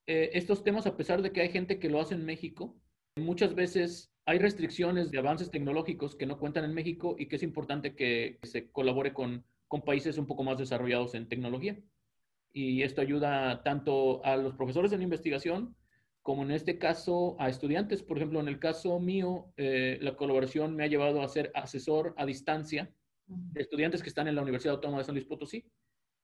eh, 0.06 0.30
estos 0.34 0.64
temas, 0.64 0.86
a 0.86 0.96
pesar 0.96 1.22
de 1.22 1.32
que 1.32 1.40
hay 1.40 1.48
gente 1.50 1.78
que 1.78 1.88
lo 1.88 2.00
hace 2.00 2.14
en 2.14 2.26
México, 2.26 2.76
muchas 3.16 3.54
veces 3.54 4.12
hay 4.26 4.38
restricciones 4.38 5.10
de 5.10 5.18
avances 5.18 5.50
tecnológicos 5.50 6.14
que 6.14 6.26
no 6.26 6.38
cuentan 6.38 6.64
en 6.64 6.74
México 6.74 7.16
y 7.18 7.26
que 7.26 7.36
es 7.36 7.42
importante 7.42 7.94
que 7.94 8.38
se 8.42 8.70
colabore 8.70 9.14
con, 9.14 9.44
con 9.66 9.82
países 9.82 10.18
un 10.18 10.26
poco 10.26 10.44
más 10.44 10.58
desarrollados 10.58 11.14
en 11.14 11.28
tecnología 11.28 11.78
y 12.58 12.82
esto 12.82 13.00
ayuda 13.00 13.62
tanto 13.62 14.20
a 14.24 14.36
los 14.36 14.54
profesores 14.54 14.90
en 14.92 15.00
investigación 15.00 15.76
como 16.22 16.42
en 16.42 16.50
este 16.50 16.76
caso 16.76 17.36
a 17.38 17.48
estudiantes. 17.48 18.02
Por 18.02 18.16
ejemplo, 18.16 18.40
en 18.40 18.48
el 18.48 18.58
caso 18.58 18.98
mío, 18.98 19.52
eh, 19.56 19.96
la 20.00 20.16
colaboración 20.16 20.74
me 20.74 20.82
ha 20.82 20.88
llevado 20.88 21.22
a 21.22 21.28
ser 21.28 21.52
asesor 21.54 22.14
a 22.16 22.26
distancia 22.26 22.92
de 23.26 23.60
estudiantes 23.60 24.02
que 24.02 24.08
están 24.08 24.26
en 24.26 24.34
la 24.34 24.42
Universidad 24.42 24.74
Autónoma 24.74 24.98
de 24.98 25.04
San 25.04 25.14
Luis 25.14 25.24
Potosí 25.24 25.70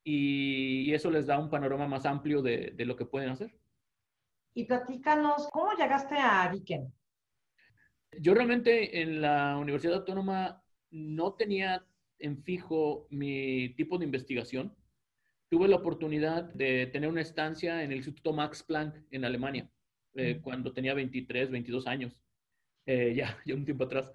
y, 0.03 0.93
eso 0.93 1.09
les 1.09 1.26
da 1.26 1.38
un 1.38 1.50
panorama 1.50 1.87
más 1.87 2.05
amplio 2.05 2.43
de, 2.43 2.73
de, 2.76 2.85
lo 2.85 2.97
que 2.97 3.07
pueden 3.07 3.31
hacer. 3.31 3.57
Y 4.55 4.64
platícanos, 4.64 5.49
¿cómo 5.53 5.71
llegaste 5.79 6.17
a 6.19 6.49
Viken? 6.49 6.93
Yo 8.19 8.35
realmente 8.35 9.03
en 9.03 9.21
la 9.21 9.57
Universidad 9.57 9.99
Autónoma 9.99 10.64
no 10.91 11.35
tenía 11.35 11.87
en 12.19 12.43
fijo 12.43 13.07
mi 13.11 13.69
tipo 13.76 13.99
de 13.99 14.05
investigación 14.05 14.75
tuve 15.48 15.68
la 15.68 15.76
oportunidad 15.76 16.44
de 16.54 16.86
tener 16.86 17.08
una 17.08 17.20
estancia 17.20 17.82
en 17.82 17.90
el 17.90 17.98
Instituto 17.98 18.32
Max 18.32 18.62
Planck 18.62 18.96
en 19.10 19.24
Alemania, 19.24 19.70
eh, 20.14 20.40
cuando 20.42 20.72
tenía 20.72 20.94
23, 20.94 21.50
22 21.50 21.86
años, 21.86 22.18
eh, 22.86 23.14
ya, 23.16 23.38
ya 23.46 23.54
un 23.54 23.64
tiempo 23.64 23.84
atrás. 23.84 24.12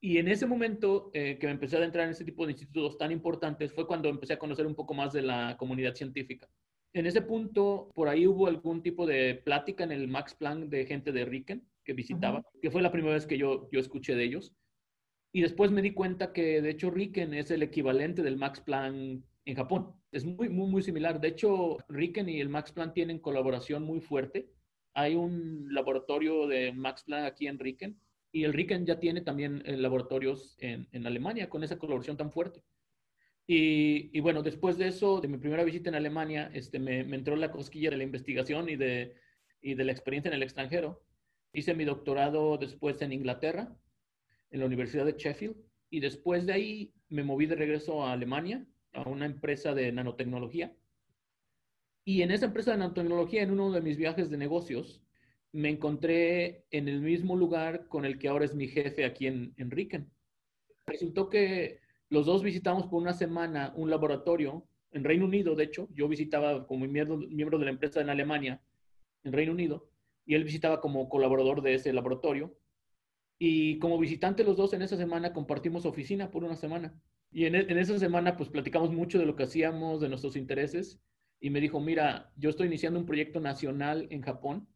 Y 0.00 0.18
en 0.18 0.26
ese 0.26 0.46
momento 0.46 1.10
eh, 1.14 1.38
que 1.38 1.46
me 1.46 1.52
empecé 1.52 1.76
a 1.76 1.78
adentrar 1.78 2.06
en 2.06 2.10
ese 2.10 2.24
tipo 2.24 2.44
de 2.44 2.52
institutos 2.52 2.98
tan 2.98 3.12
importantes 3.12 3.72
fue 3.72 3.86
cuando 3.86 4.08
empecé 4.08 4.32
a 4.32 4.38
conocer 4.38 4.66
un 4.66 4.74
poco 4.74 4.94
más 4.94 5.12
de 5.12 5.22
la 5.22 5.56
comunidad 5.56 5.94
científica. 5.94 6.48
En 6.92 7.06
ese 7.06 7.22
punto, 7.22 7.88
por 7.94 8.08
ahí 8.08 8.26
hubo 8.26 8.48
algún 8.48 8.82
tipo 8.82 9.06
de 9.06 9.36
plática 9.36 9.84
en 9.84 9.92
el 9.92 10.08
Max 10.08 10.34
Planck 10.34 10.64
de 10.64 10.86
gente 10.86 11.12
de 11.12 11.24
Riken 11.24 11.66
que 11.84 11.92
visitaba, 11.92 12.44
que 12.60 12.70
fue 12.70 12.82
la 12.82 12.92
primera 12.92 13.14
vez 13.14 13.26
que 13.26 13.38
yo, 13.38 13.68
yo 13.70 13.80
escuché 13.80 14.14
de 14.14 14.24
ellos. 14.24 14.52
Y 15.32 15.40
después 15.40 15.70
me 15.70 15.82
di 15.82 15.92
cuenta 15.92 16.32
que, 16.32 16.60
de 16.60 16.70
hecho, 16.70 16.90
Riken 16.90 17.32
es 17.34 17.50
el 17.50 17.62
equivalente 17.62 18.22
del 18.22 18.36
Max 18.36 18.60
Planck 18.60 19.24
en 19.44 19.56
Japón. 19.56 19.94
Es 20.10 20.24
muy, 20.24 20.48
muy, 20.48 20.68
muy 20.68 20.82
similar. 20.82 21.20
De 21.20 21.28
hecho, 21.28 21.78
Riken 21.88 22.28
y 22.28 22.40
el 22.40 22.48
Max 22.48 22.72
Planck 22.72 22.94
tienen 22.94 23.18
colaboración 23.18 23.82
muy 23.82 24.00
fuerte. 24.00 24.50
Hay 24.94 25.14
un 25.14 25.68
laboratorio 25.72 26.46
de 26.46 26.72
Max 26.72 27.04
Planck 27.04 27.26
aquí 27.26 27.46
en 27.46 27.58
Riken 27.58 27.98
y 28.30 28.44
el 28.44 28.52
Riken 28.52 28.86
ya 28.86 28.98
tiene 28.98 29.20
también 29.20 29.62
eh, 29.64 29.76
laboratorios 29.76 30.56
en, 30.58 30.88
en, 30.92 31.06
Alemania 31.06 31.48
con 31.48 31.64
esa 31.64 31.78
colaboración 31.78 32.16
tan 32.16 32.30
fuerte. 32.30 32.62
Y, 33.46 34.16
y, 34.16 34.20
bueno, 34.20 34.42
después 34.42 34.78
de 34.78 34.88
eso, 34.88 35.20
de 35.20 35.28
mi 35.28 35.36
primera 35.36 35.64
visita 35.64 35.90
en 35.90 35.96
Alemania, 35.96 36.50
este, 36.54 36.78
me, 36.78 37.04
me, 37.04 37.16
entró 37.16 37.36
la 37.36 37.50
cosquilla 37.50 37.90
de 37.90 37.96
la 37.96 38.04
investigación 38.04 38.68
y 38.68 38.76
de, 38.76 39.16
y 39.60 39.74
de 39.74 39.84
la 39.84 39.92
experiencia 39.92 40.28
en 40.28 40.34
el 40.34 40.42
extranjero. 40.42 41.02
Hice 41.52 41.74
mi 41.74 41.84
doctorado 41.84 42.56
después 42.56 43.02
en 43.02 43.12
Inglaterra, 43.12 43.76
en 44.50 44.60
la 44.60 44.66
Universidad 44.66 45.04
de 45.04 45.16
Sheffield, 45.18 45.56
y 45.90 46.00
después 46.00 46.46
de 46.46 46.52
ahí 46.52 46.94
me 47.08 47.24
moví 47.24 47.46
de 47.46 47.56
regreso 47.56 48.04
a 48.04 48.12
Alemania, 48.12 48.64
a 48.92 49.08
una 49.08 49.26
empresa 49.26 49.74
de 49.74 49.90
nanotecnología. 49.92 50.74
Y 52.04 52.22
en 52.22 52.30
esa 52.30 52.46
empresa 52.46 52.72
de 52.72 52.78
nanotecnología, 52.78 53.42
en 53.42 53.52
uno 53.52 53.70
de 53.70 53.80
mis 53.80 53.96
viajes 53.96 54.30
de 54.30 54.36
negocios, 54.36 55.02
me 55.52 55.68
encontré 55.68 56.64
en 56.70 56.88
el 56.88 57.00
mismo 57.00 57.36
lugar 57.36 57.88
con 57.88 58.04
el 58.04 58.18
que 58.18 58.28
ahora 58.28 58.44
es 58.44 58.54
mi 58.54 58.68
jefe 58.68 59.04
aquí 59.04 59.26
en, 59.26 59.54
en 59.56 59.70
Riken. 59.70 60.10
Resultó 60.86 61.28
que 61.28 61.80
los 62.08 62.26
dos 62.26 62.42
visitamos 62.42 62.86
por 62.86 63.00
una 63.00 63.12
semana 63.12 63.72
un 63.76 63.90
laboratorio 63.90 64.66
en 64.92 65.04
Reino 65.04 65.24
Unido, 65.24 65.54
de 65.54 65.64
hecho, 65.64 65.88
yo 65.94 66.06
visitaba 66.06 66.66
como 66.66 66.86
miembro, 66.86 67.16
miembro 67.16 67.58
de 67.58 67.64
la 67.64 67.70
empresa 67.70 68.00
en 68.00 68.10
Alemania, 68.10 68.62
en 69.24 69.32
Reino 69.32 69.52
Unido, 69.52 69.88
y 70.26 70.34
él 70.34 70.44
visitaba 70.44 70.80
como 70.80 71.08
colaborador 71.08 71.62
de 71.62 71.74
ese 71.74 71.92
laboratorio. 71.92 72.54
Y 73.38 73.78
como 73.78 73.98
visitante 73.98 74.44
los 74.44 74.56
dos 74.56 74.72
en 74.74 74.82
esa 74.82 74.96
semana 74.96 75.32
compartimos 75.32 75.86
oficina 75.86 76.30
por 76.30 76.44
una 76.44 76.56
semana. 76.56 76.94
Y 77.32 77.46
en, 77.46 77.54
en, 77.54 77.78
esa 77.78 77.98
semana 77.98 78.36
pues 78.36 78.50
platicamos 78.50 78.92
mucho 78.92 79.18
de 79.18 79.26
lo 79.26 79.36
que 79.36 79.44
hacíamos, 79.44 80.00
de 80.00 80.08
nuestros 80.08 80.36
intereses. 80.36 81.00
Y 81.40 81.50
me 81.50 81.60
dijo, 81.60 81.80
mira, 81.80 82.30
yo 82.36 82.50
estoy 82.50 82.66
iniciando 82.68 83.00
un 83.00 83.06
proyecto 83.06 83.40
nacional 83.40 84.06
en 84.10 84.22
Japón 84.22 84.68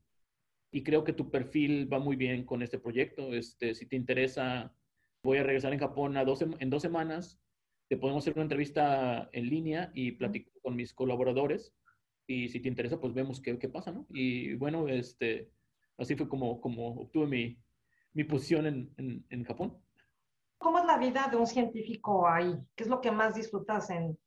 y 0.73 0.83
creo 0.83 1.05
que 1.05 1.13
tu 1.13 1.31
perfil 1.31 1.93
va 1.93 1.99
muy 1.99 2.17
bien 2.17 2.45
con 2.45 2.63
este 2.63 2.79
proyecto. 2.79 3.35
Este, 3.35 3.75
si 3.75 3.87
te 3.87 3.97
interesa, 3.97 4.75
voy 5.23 5.39
a 5.39 5.43
regresar 5.43 5.73
en 5.73 5.79
Japón 5.79 6.17
a 6.17 6.25
dos, 6.25 6.43
en 6.43 6.71
dos 6.71 6.83
semanas. 6.83 7.41
Te 7.89 7.97
podemos 7.97 8.25
hacer 8.25 8.35
una 8.35 8.43
entrevista 8.43 9.29
en 9.33 9.49
línea 9.49 9.93
y 9.95 10.13
platicar 10.13 10.53
con 10.63 10.75
mis 10.77 10.93
colaboradores. 10.93 11.73
Y 12.27 12.49
si 12.49 12.61
te 12.61 12.69
interesa, 12.69 13.01
pues 13.01 13.15
vemos 13.15 13.41
qué, 13.41 13.59
qué 13.59 13.69
pasa, 13.69 13.93
¿no? 13.93 14.07
Y 14.11 14.55
bueno, 14.55 14.89
este, 14.89 15.51
así 15.99 16.17
fue 16.17 16.29
como, 16.29 16.61
como 16.61 16.89
obtuve 17.03 17.27
mi, 17.27 17.59
mi 18.13 18.25
posición 18.25 18.67
en, 18.67 18.93
en, 18.97 19.25
en 19.31 19.45
Japón. 19.45 19.79
¿Cómo 20.59 20.79
es 20.79 20.85
la 20.87 20.99
vida 20.99 21.29
de 21.31 21.37
un 21.37 21.47
científico 21.47 22.29
ahí? 22.29 22.55
¿Qué 22.75 22.85
es 22.85 22.89
lo 22.89 23.01
que 23.01 23.11
más 23.11 23.35
disfrutas 23.35 23.91
en, 23.91 24.19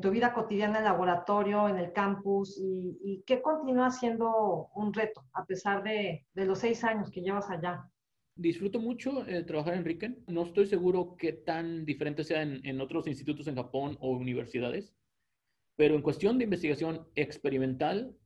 tu 0.00 0.10
vida 0.10 0.32
cotidiana 0.32 0.78
en 0.78 0.84
el 0.84 0.84
laboratorio, 0.84 1.68
en 1.68 1.76
el 1.76 1.92
campus 1.92 2.58
y, 2.58 2.98
y 3.04 3.22
qué 3.26 3.42
continúa 3.42 3.90
siendo 3.90 4.70
un 4.74 4.94
reto 4.94 5.22
a 5.34 5.44
pesar 5.44 5.82
de, 5.82 6.26
los 6.34 6.60
seis 6.60 6.82
años 6.82 7.10
que 7.10 7.20
llevas 7.20 7.50
allá? 7.50 7.90
Disfruto 8.34 8.80
mucho 8.80 9.26
eh, 9.26 9.42
trabajar 9.44 9.74
en 9.74 9.84
Riken. 9.84 10.24
No 10.26 10.44
estoy 10.44 10.66
seguro 10.66 11.16
qué 11.18 11.32
tan 11.32 11.84
diferente 11.84 12.24
sea 12.24 12.42
en, 12.42 12.80
otros 12.80 13.06
institutos 13.06 13.46
en 13.46 13.56
Japón 13.56 13.98
o 14.00 14.10
universidades, 14.12 14.94
pero 15.76 15.94
en 15.94 16.02
cuestión 16.02 16.38
de 16.38 16.44
investigación 16.44 17.06
experimental, 17.14 18.16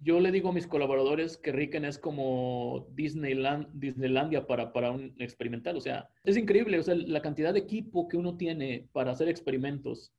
yo 0.00 0.18
le 0.18 0.32
digo 0.32 0.48
a 0.48 0.52
mis 0.52 0.66
colaboradores 0.66 1.36
que 1.36 1.52
Riken 1.52 1.84
es 1.84 1.98
como 1.98 2.88
Disneyland, 2.94 3.68
Disneylandia 3.74 4.46
para, 4.46 4.72
para 4.72 4.90
un 4.90 5.14
experimental. 5.18 5.76
O 5.76 5.80
sea, 5.80 6.08
es 6.24 6.36
increíble 6.36 6.78
o 6.78 6.82
sea, 6.82 6.94
la 6.94 7.22
cantidad 7.22 7.52
de 7.52 7.60
equipo 7.60 8.08
que 8.08 8.16
uno 8.16 8.36
tiene 8.36 8.88
para 8.92 9.12
hacer 9.12 9.28
experimentos 9.28 10.12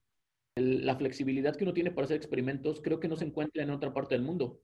la 0.55 0.95
flexibilidad 0.95 1.55
que 1.55 1.63
uno 1.63 1.73
tiene 1.73 1.91
para 1.91 2.05
hacer 2.05 2.17
experimentos 2.17 2.81
creo 2.81 3.00
que 3.00 3.07
no 3.07 3.15
se 3.15 3.25
encuentra 3.25 3.63
en 3.63 3.69
otra 3.69 3.93
parte 3.93 4.15
del 4.15 4.23
mundo. 4.23 4.59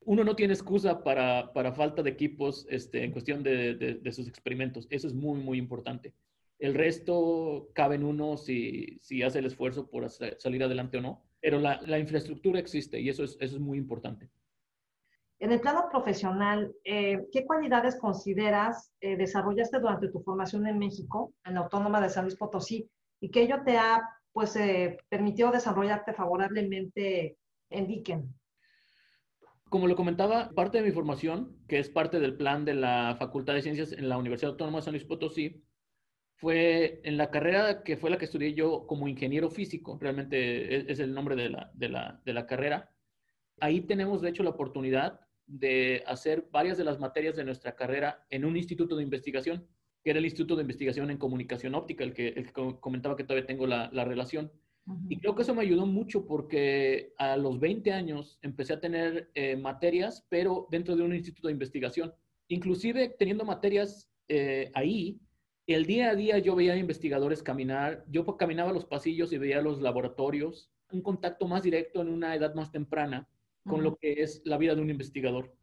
Uno 0.00 0.24
no 0.24 0.36
tiene 0.36 0.54
excusa 0.54 1.02
para, 1.02 1.52
para 1.52 1.72
falta 1.72 2.02
de 2.02 2.10
equipos 2.10 2.66
este, 2.70 3.04
en 3.04 3.12
cuestión 3.12 3.42
de, 3.42 3.74
de, 3.74 4.12
sus 4.12 4.26
experimentos. 4.26 4.86
Eso 4.90 5.06
es 5.06 5.14
muy, 5.14 5.40
muy 5.40 5.58
importante. 5.58 6.14
El 6.58 6.74
resto 6.74 7.70
cabe 7.74 7.96
en 7.96 8.04
uno 8.04 8.36
si, 8.36 8.98
si 9.00 9.22
hace 9.22 9.40
el 9.40 9.46
esfuerzo 9.46 9.90
por 9.90 10.08
salir 10.10 10.62
adelante 10.62 10.98
o 10.98 11.02
no. 11.02 11.27
Pero 11.40 11.58
la, 11.58 11.80
la, 11.86 11.98
infraestructura 11.98 12.58
existe 12.58 13.00
y 13.00 13.08
eso 13.08 13.24
es, 13.24 13.36
eso 13.40 13.56
es 13.56 13.60
muy 13.60 13.78
importante. 13.78 14.28
En 15.40 15.52
el 15.52 15.60
plano 15.60 15.88
profesional, 15.88 16.74
eh, 16.84 17.28
¿qué 17.30 17.46
cualidades 17.46 17.96
consideras 17.96 18.92
eh, 19.00 19.16
desarrollaste 19.16 19.78
durante 19.78 20.08
tu 20.08 20.20
formación 20.20 20.66
en 20.66 20.78
México, 20.78 21.32
en 21.44 21.54
la 21.54 21.60
Autónoma 21.60 22.00
de 22.00 22.10
San 22.10 22.24
Luis 22.24 22.36
Potosí, 22.36 22.90
y 23.20 23.30
que 23.30 23.42
ello 23.42 23.62
te 23.64 23.76
ha 23.76 24.02
pues 24.32 24.54
eh, 24.54 24.98
permitió 25.08 25.50
desarrollarte 25.50 26.12
favorablemente 26.12 27.36
en 27.70 27.86
Diken. 27.88 28.32
Como 29.68 29.88
lo 29.88 29.96
comentaba, 29.96 30.50
parte 30.50 30.78
de 30.78 30.84
mi 30.84 30.92
formación, 30.92 31.56
que 31.66 31.78
es 31.78 31.90
parte 31.90 32.20
del 32.20 32.36
plan 32.36 32.64
de 32.64 32.74
la 32.74 33.16
Facultad 33.18 33.54
de 33.54 33.62
Ciencias 33.62 33.90
en 33.92 34.08
la 34.08 34.16
Universidad 34.16 34.52
Autónoma 34.52 34.78
de 34.78 34.84
San 34.84 34.92
Luis 34.92 35.04
Potosí, 35.04 35.64
fue 36.38 37.00
en 37.04 37.16
la 37.16 37.30
carrera 37.30 37.82
que 37.82 37.96
fue 37.96 38.10
la 38.10 38.18
que 38.18 38.24
estudié 38.24 38.54
yo 38.54 38.86
como 38.86 39.08
ingeniero 39.08 39.50
físico, 39.50 39.98
realmente 40.00 40.76
es, 40.76 40.84
es 40.88 41.00
el 41.00 41.12
nombre 41.12 41.36
de 41.36 41.50
la, 41.50 41.70
de, 41.74 41.88
la, 41.88 42.20
de 42.24 42.32
la 42.32 42.46
carrera. 42.46 42.90
Ahí 43.60 43.80
tenemos, 43.82 44.22
de 44.22 44.30
hecho, 44.30 44.44
la 44.44 44.50
oportunidad 44.50 45.20
de 45.46 46.04
hacer 46.06 46.48
varias 46.52 46.78
de 46.78 46.84
las 46.84 47.00
materias 47.00 47.36
de 47.36 47.44
nuestra 47.44 47.74
carrera 47.74 48.24
en 48.30 48.44
un 48.44 48.56
instituto 48.56 48.96
de 48.96 49.02
investigación 49.02 49.66
que 50.02 50.10
era 50.10 50.18
el 50.18 50.24
Instituto 50.24 50.56
de 50.56 50.62
Investigación 50.62 51.10
en 51.10 51.18
Comunicación 51.18 51.74
Óptica, 51.74 52.04
el 52.04 52.14
que, 52.14 52.28
el 52.28 52.46
que 52.46 52.76
comentaba 52.80 53.16
que 53.16 53.24
todavía 53.24 53.46
tengo 53.46 53.66
la, 53.66 53.90
la 53.92 54.04
relación. 54.04 54.52
Uh 54.86 54.92
-huh. 54.92 55.06
Y 55.08 55.18
creo 55.18 55.34
que 55.34 55.42
eso 55.42 55.54
me 55.54 55.62
ayudó 55.62 55.86
mucho 55.86 56.24
porque 56.24 57.12
a 57.18 57.36
los 57.36 57.58
20 57.58 57.92
años 57.92 58.38
empecé 58.42 58.74
a 58.74 58.80
tener 58.80 59.30
eh, 59.34 59.56
materias, 59.56 60.24
pero 60.28 60.68
dentro 60.70 60.94
de 60.96 61.02
un 61.02 61.14
instituto 61.14 61.48
de 61.48 61.52
investigación. 61.52 62.14
Inclusive 62.48 63.16
teniendo 63.18 63.44
materias 63.44 64.08
eh, 64.28 64.70
ahí, 64.74 65.20
el 65.74 65.86
día 65.86 66.10
a 66.10 66.14
día 66.14 66.38
yo 66.38 66.56
veía 66.56 66.76
investigadores 66.76 67.42
caminar, 67.42 68.04
yo 68.08 68.24
caminaba 68.36 68.72
los 68.72 68.86
pasillos 68.86 69.32
y 69.32 69.38
veía 69.38 69.60
los 69.62 69.80
laboratorios, 69.80 70.70
un 70.90 71.02
contacto 71.02 71.46
más 71.46 71.62
directo 71.62 72.00
en 72.00 72.08
una 72.08 72.34
edad 72.34 72.54
más 72.54 72.72
temprana 72.72 73.28
con 73.64 73.80
uh 73.80 73.82
-huh. 73.82 73.84
lo 73.84 73.96
que 73.96 74.22
es 74.22 74.42
la 74.44 74.56
vida 74.56 74.74
de 74.74 74.82
un 74.82 74.90
investigador. 74.90 75.54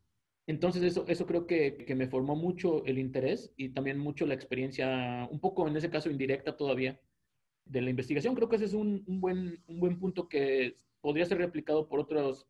Entonces 0.47 0.83
eso, 0.83 1.05
eso 1.07 1.25
creo 1.25 1.47
que, 1.47 1.85
que, 1.88 1.95
me 1.95 2.07
formó 2.07 2.35
mucho 2.35 2.85
el 2.85 3.00
interés 3.00 3.51
y 3.57 3.69
también 3.69 3.97
mucho 3.97 4.27
la 4.27 4.35
experiencia, 4.35 5.27
un 5.31 5.39
poco 5.39 5.67
en 5.67 5.75
ese 5.75 5.89
caso 5.89 6.12
indirecta 6.12 6.55
todavía, 6.55 7.00
de 7.65 7.81
la 7.81 7.89
investigación. 7.89 8.35
Creo 8.35 8.47
que 8.47 8.57
ese 8.57 8.65
es 8.65 8.74
un, 8.74 9.03
un 9.07 9.19
buen, 9.19 9.63
un 9.67 9.79
buen 9.79 10.00
punto 10.00 10.29
que 10.29 10.77
podría 11.01 11.25
ser 11.25 11.39
replicado 11.39 11.88
por 11.88 12.00
otros, 12.00 12.47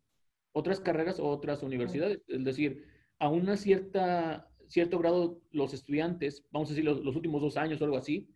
otras 0.52 0.80
carreras 0.80 1.20
o 1.20 1.28
otras 1.28 1.64
universidades. 1.64 2.22
Es 2.28 2.44
decir, 2.44 2.86
a 3.20 3.30
una 3.30 3.58
cierta, 3.58 4.50
cierto 4.68 5.00
grado 5.00 5.40
los 5.52 5.74
estudiantes, 5.74 6.46
vamos 6.52 6.70
a 6.70 6.74
decir 6.74 6.86
los, 6.86 7.16
últimos 7.16 7.42
dos 7.42 7.58
años 7.58 7.82
o 7.82 7.86
algo 7.86 7.98
así, 7.98 8.30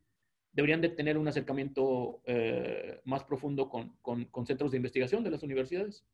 deberían 0.51 0.81
de 0.81 0.89
tener 0.89 1.17
un 1.17 1.27
acercamiento 1.27 2.21
eh, 2.25 3.01
más 3.05 3.23
profundo 3.23 3.69
con, 3.69 3.95
con, 4.01 4.25
con 4.25 4.45
centros 4.45 4.71
de 4.71 4.77
investigación 4.77 5.23
de 5.23 5.31
las 5.31 5.43
universidades. 5.43 6.05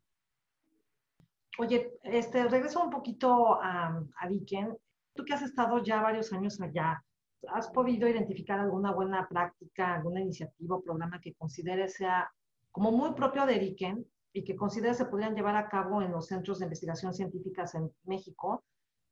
Oye, 1.58 1.94
este, 2.04 2.44
regreso 2.48 2.84
un 2.84 2.90
poquito 2.90 3.62
a, 3.62 4.04
a 4.20 4.28
Diken. 4.28 4.78
Tú 5.14 5.24
que 5.24 5.34
has 5.34 5.42
estado 5.42 5.82
ya 5.82 6.02
varios 6.02 6.34
años 6.34 6.60
allá, 6.60 7.02
¿has 7.48 7.70
podido 7.70 8.10
identificar 8.10 8.60
alguna 8.60 8.92
buena 8.92 9.28
práctica, 9.30 9.96
alguna 9.96 10.20
iniciativa 10.20 10.76
o 10.76 10.84
programa 10.84 11.22
que 11.22 11.34
consideres 11.34 11.94
sea 11.94 12.30
como 12.72 12.92
muy 12.92 13.14
propio 13.14 13.46
de 13.46 13.58
Diken 13.58 14.06
y 14.34 14.44
que 14.44 14.58
consideres 14.58 14.98
se 14.98 15.06
podrían 15.06 15.34
llevar 15.34 15.56
a 15.56 15.70
cabo 15.70 16.02
en 16.02 16.12
los 16.12 16.28
centros 16.28 16.60
de 16.60 16.66
investigación 16.66 17.14
científicas 17.14 17.74
en 17.76 17.90
México 18.04 18.66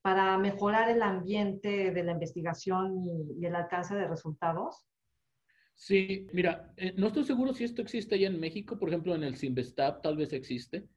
para 0.04 0.38
mejorar 0.38 0.90
el 0.90 1.02
ambiente 1.02 1.92
de 1.92 2.04
la 2.04 2.12
investigación 2.12 3.00
y, 3.40 3.46
el 3.46 3.56
alcance 3.56 3.96
de 3.96 4.06
resultados? 4.06 4.86
Sí, 5.74 6.28
mira, 6.34 6.74
eh, 6.76 6.94
no 6.98 7.08
estoy 7.08 7.24
seguro 7.24 7.54
si 7.54 7.64
esto 7.64 7.82
existe 7.82 8.16
allá 8.16 8.28
en 8.28 8.40
México, 8.40 8.78
por 8.78 8.90
ejemplo, 8.90 9.16
en 9.16 9.24
el 9.24 9.38
Sinvestab 9.38 10.02
tal 10.02 10.18
vez 10.18 10.34
existe, 10.34 10.90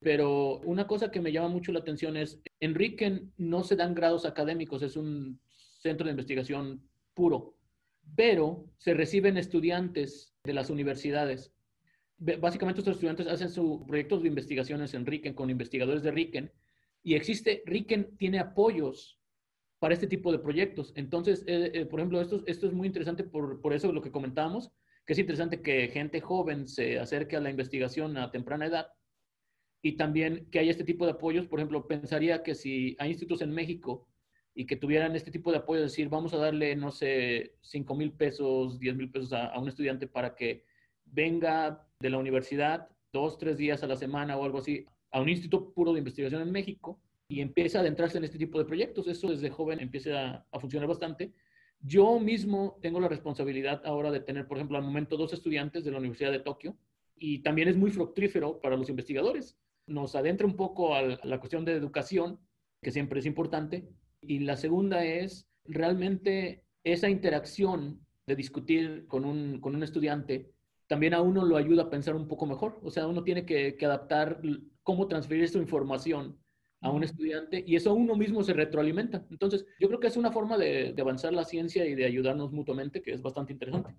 pero 0.00 0.60
una 0.60 0.86
cosa 0.86 1.10
que 1.10 1.20
me 1.20 1.30
llama 1.30 1.48
mucho 1.48 1.72
la 1.72 1.80
atención 1.80 2.16
es, 2.16 2.40
en 2.58 2.74
Riken 2.74 3.34
no 3.36 3.64
se 3.64 3.76
dan 3.76 3.94
grados 3.94 4.24
académicos, 4.24 4.82
es 4.82 4.96
un 4.96 5.38
centro 5.78 6.06
de 6.06 6.12
investigación 6.12 6.88
puro, 7.12 7.58
pero 8.16 8.64
se 8.78 8.94
reciben 8.94 9.36
estudiantes 9.36 10.34
de 10.42 10.54
las 10.54 10.70
universidades. 10.70 11.52
Básicamente 12.16 12.80
estos 12.80 12.94
estudiantes 12.94 13.26
hacen 13.26 13.50
sus 13.50 13.82
proyectos 13.86 14.22
de 14.22 14.28
investigaciones 14.28 14.94
en 14.94 15.04
Riken 15.04 15.34
con 15.34 15.50
investigadores 15.50 16.02
de 16.02 16.12
Riken 16.12 16.52
y 17.04 17.14
existe, 17.14 17.62
Riken 17.66 18.16
tiene 18.16 18.38
apoyos 18.38 19.20
para 19.78 19.92
este 19.92 20.06
tipo 20.06 20.32
de 20.32 20.38
proyectos. 20.38 20.92
Entonces, 20.96 21.44
eh, 21.46 21.70
eh, 21.74 21.84
por 21.84 22.00
ejemplo, 22.00 22.20
esto, 22.20 22.42
esto 22.46 22.66
es 22.66 22.72
muy 22.72 22.86
interesante 22.86 23.22
por, 23.22 23.60
por 23.60 23.74
eso 23.74 23.92
lo 23.92 24.00
que 24.00 24.10
comentábamos, 24.10 24.72
que 25.04 25.12
es 25.12 25.18
interesante 25.18 25.60
que 25.60 25.88
gente 25.88 26.22
joven 26.22 26.66
se 26.66 26.98
acerque 26.98 27.36
a 27.36 27.40
la 27.40 27.50
investigación 27.50 28.16
a 28.16 28.30
temprana 28.30 28.66
edad 28.66 28.88
y 29.82 29.98
también 29.98 30.48
que 30.50 30.60
haya 30.60 30.70
este 30.70 30.84
tipo 30.84 31.04
de 31.04 31.12
apoyos. 31.12 31.46
Por 31.46 31.60
ejemplo, 31.60 31.86
pensaría 31.86 32.42
que 32.42 32.54
si 32.54 32.96
hay 32.98 33.10
institutos 33.10 33.42
en 33.42 33.52
México 33.52 34.08
y 34.54 34.64
que 34.64 34.76
tuvieran 34.76 35.14
este 35.14 35.30
tipo 35.30 35.50
de 35.50 35.58
apoyo, 35.58 35.82
decir, 35.82 36.08
vamos 36.08 36.32
a 36.32 36.38
darle, 36.38 36.74
no 36.74 36.90
sé, 36.90 37.56
5 37.60 37.94
mil 37.94 38.12
pesos, 38.12 38.78
10 38.78 38.96
mil 38.96 39.10
pesos 39.10 39.34
a, 39.34 39.58
un 39.58 39.68
estudiante 39.68 40.06
para 40.06 40.34
que 40.34 40.64
venga 41.04 41.86
de 42.00 42.08
la 42.08 42.16
universidad 42.16 42.88
dos, 43.12 43.36
tres 43.36 43.58
días 43.58 43.82
a 43.82 43.86
la 43.86 43.96
semana 43.96 44.38
o 44.38 44.44
algo 44.44 44.58
así 44.58 44.86
a 45.14 45.20
un 45.20 45.28
instituto 45.28 45.72
puro 45.72 45.92
de 45.92 46.00
investigación 46.00 46.42
en 46.42 46.50
México 46.50 47.00
y 47.28 47.40
empieza 47.40 47.78
a 47.78 47.82
adentrarse 47.82 48.18
en 48.18 48.24
este 48.24 48.36
tipo 48.36 48.58
de 48.58 48.64
proyectos. 48.64 49.06
Eso 49.06 49.28
desde 49.28 49.48
joven 49.48 49.78
empieza 49.78 50.44
a, 50.50 50.58
funcionar 50.58 50.88
bastante. 50.88 51.32
Yo 51.80 52.18
mismo 52.18 52.78
tengo 52.82 52.98
la 52.98 53.06
responsabilidad 53.06 53.80
ahora 53.84 54.10
de 54.10 54.18
tener, 54.18 54.48
por 54.48 54.56
ejemplo, 54.56 54.76
al 54.76 54.82
momento 54.82 55.16
dos 55.16 55.32
estudiantes 55.32 55.84
de 55.84 55.92
la 55.92 55.98
Universidad 55.98 56.32
de 56.32 56.40
Tokio 56.40 56.76
y 57.16 57.44
también 57.44 57.68
es 57.68 57.76
muy 57.76 57.92
fructífero 57.92 58.60
para 58.60 58.76
los 58.76 58.90
investigadores. 58.90 59.56
Nos 59.86 60.16
adentra 60.16 60.48
un 60.48 60.56
poco 60.56 60.96
a 60.96 61.02
la 61.02 61.38
cuestión 61.38 61.64
de 61.64 61.74
educación, 61.74 62.40
que 62.82 62.90
siempre 62.90 63.20
es 63.20 63.26
importante. 63.26 63.88
Y 64.20 64.40
la 64.40 64.56
segunda 64.56 65.04
es 65.04 65.48
realmente 65.64 66.64
esa 66.82 67.08
interacción 67.08 68.04
de 68.26 68.34
discutir 68.34 69.06
con 69.06 69.24
un, 69.24 69.60
con 69.60 69.76
un 69.76 69.84
estudiante 69.84 70.50
también 70.86 71.14
a 71.14 71.22
uno 71.22 71.44
lo 71.44 71.56
ayuda 71.56 71.84
a 71.84 71.90
pensar 71.90 72.14
un 72.14 72.28
poco 72.28 72.46
mejor. 72.46 72.78
O 72.82 72.90
sea, 72.90 73.06
uno 73.06 73.24
tiene 73.24 73.46
que, 73.46 73.76
que 73.76 73.86
adaptar 73.86 74.40
cómo 74.84 75.08
transferir 75.08 75.48
su 75.48 75.58
información 75.58 76.38
a 76.80 76.90
un 76.90 77.02
estudiante 77.02 77.64
y 77.66 77.76
eso 77.76 77.94
uno 77.94 78.14
mismo 78.14 78.42
se 78.42 78.52
retroalimenta. 78.52 79.24
Entonces, 79.30 79.66
yo 79.80 79.88
creo 79.88 79.98
que 79.98 80.06
es 80.06 80.16
una 80.16 80.30
forma 80.30 80.58
de, 80.58 80.94
avanzar 81.00 81.32
la 81.32 81.44
ciencia 81.44 81.84
y 81.86 81.94
de 81.94 82.04
ayudarnos 82.04 82.52
mutuamente 82.52 83.02
que 83.02 83.12
es 83.12 83.22
bastante 83.22 83.54
interesante. 83.54 83.96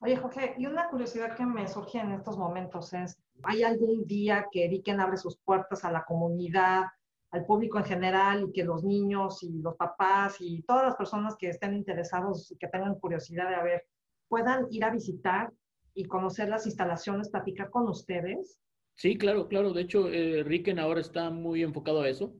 Oye, 0.00 0.16
Jorge, 0.16 0.54
y 0.56 0.66
una 0.66 0.88
curiosidad 0.88 1.36
que 1.36 1.44
me 1.44 1.66
surge 1.66 1.98
en 1.98 2.12
estos 2.12 2.38
momentos 2.38 2.92
es, 2.92 3.18
¿hay 3.42 3.64
algún 3.64 4.06
día 4.06 4.46
que 4.50 4.68
Riken 4.68 5.00
abre 5.00 5.16
sus 5.16 5.36
puertas 5.38 5.84
a 5.84 5.90
la 5.90 6.04
comunidad, 6.04 6.84
al 7.30 7.44
público 7.46 7.78
en 7.78 7.84
general, 7.84 8.44
y 8.48 8.52
que 8.52 8.64
los 8.64 8.84
niños 8.84 9.42
y 9.42 9.60
los 9.60 9.74
papás 9.74 10.36
y 10.40 10.62
todas 10.62 10.84
las 10.84 10.94
personas 10.94 11.36
que 11.36 11.48
estén 11.48 11.74
interesados 11.74 12.52
y 12.52 12.56
que 12.56 12.68
tengan 12.68 12.94
curiosidad 13.00 13.50
de 13.50 13.62
ver, 13.62 13.86
puedan 14.28 14.66
ir 14.70 14.84
a 14.84 14.90
visitar 14.90 15.52
y 15.94 16.04
conocer 16.04 16.48
las 16.48 16.66
instalaciones, 16.66 17.30
platicar 17.30 17.70
con 17.70 17.88
ustedes? 17.88 18.60
Sí, 18.96 19.16
claro, 19.16 19.48
claro. 19.48 19.72
De 19.72 19.82
hecho, 19.82 20.08
eh, 20.10 20.42
Riken 20.44 20.78
ahora 20.78 21.00
está 21.00 21.30
muy 21.30 21.62
enfocado 21.62 22.02
a 22.02 22.08
eso. 22.08 22.34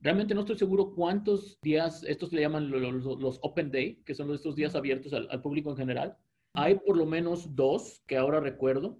Realmente 0.00 0.34
no 0.34 0.40
estoy 0.40 0.56
seguro 0.56 0.94
cuántos 0.94 1.58
días, 1.62 2.02
estos 2.04 2.32
le 2.32 2.40
llaman 2.40 2.70
los, 2.70 3.38
Open 3.42 3.70
Day, 3.70 4.02
que 4.04 4.14
son 4.14 4.32
estos 4.32 4.56
días 4.56 4.74
abiertos 4.74 5.12
al, 5.12 5.42
público 5.42 5.70
en 5.70 5.76
general. 5.76 6.16
Hay 6.54 6.76
por 6.76 6.96
lo 6.96 7.06
menos 7.06 7.54
dos 7.54 8.02
que 8.06 8.16
ahora 8.16 8.40
recuerdo. 8.40 8.98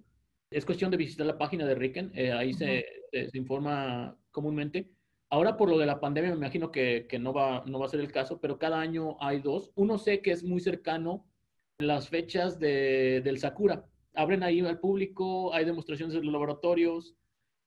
Es 0.51 0.65
cuestión 0.65 0.91
de 0.91 0.97
visitar 0.97 1.25
la 1.25 1.37
página 1.37 1.65
de 1.65 1.75
Riken, 1.75 2.11
eh, 2.13 2.31
ahí 2.31 2.53
se, 2.53 2.85
se, 3.11 3.37
informa 3.37 4.17
comúnmente. 4.31 4.91
Ahora 5.29 5.55
por 5.57 5.69
lo 5.69 5.77
de 5.77 5.85
la 5.85 5.99
pandemia 5.99 6.31
me 6.31 6.37
imagino 6.37 6.71
que, 6.71 7.07
que, 7.09 7.17
no, 7.17 7.33
va, 7.33 7.63
no 7.65 7.79
va 7.79 7.85
a 7.85 7.89
ser 7.89 8.01
el 8.01 8.11
caso, 8.11 8.39
pero 8.39 8.59
cada 8.59 8.79
año 8.79 9.15
hay 9.21 9.39
dos. 9.39 9.71
Uno 9.75 9.97
sé 9.97 10.21
que 10.21 10.31
es 10.31 10.43
muy 10.43 10.59
cercano 10.59 11.25
las 11.79 12.09
fechas 12.09 12.59
de, 12.59 13.21
del 13.23 13.39
Sakura, 13.39 13.85
abren 14.13 14.43
ahí 14.43 14.59
al 14.61 14.79
público, 14.79 15.53
hay 15.53 15.65
demostraciones 15.65 16.15
en 16.15 16.23
los 16.23 16.33
laboratorios. 16.33 17.15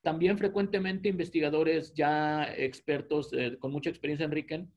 También 0.02 0.36
frecuentemente 0.36 1.08
investigadores 1.08 1.94
ya 1.94 2.44
expertos 2.56 3.32
eh, 3.32 3.56
con 3.58 3.72
mucha 3.72 3.90
experiencia 3.90 4.24
en 4.24 4.32
Riken 4.32 4.72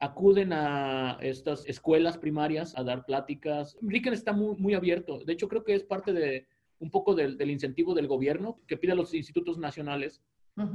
acuden 0.00 0.52
a 0.52 1.18
estas 1.20 1.66
escuelas 1.66 2.18
primarias 2.18 2.76
a 2.78 2.84
dar 2.84 3.04
pláticas. 3.04 3.76
Riken 3.82 4.12
está 4.12 4.32
muy, 4.32 4.56
muy 4.56 4.74
abierto. 4.74 5.24
De 5.24 5.32
hecho, 5.32 5.48
creo 5.48 5.64
que 5.64 5.74
es 5.74 5.82
parte 5.82 6.12
de 6.12 6.46
un 6.78 6.90
poco 6.90 7.14
del, 7.14 7.36
del 7.36 7.50
incentivo 7.50 7.94
del 7.94 8.06
gobierno 8.06 8.60
que 8.68 8.76
pide 8.76 8.92
a 8.92 8.94
los 8.94 9.12
institutos 9.14 9.58
nacionales 9.58 10.22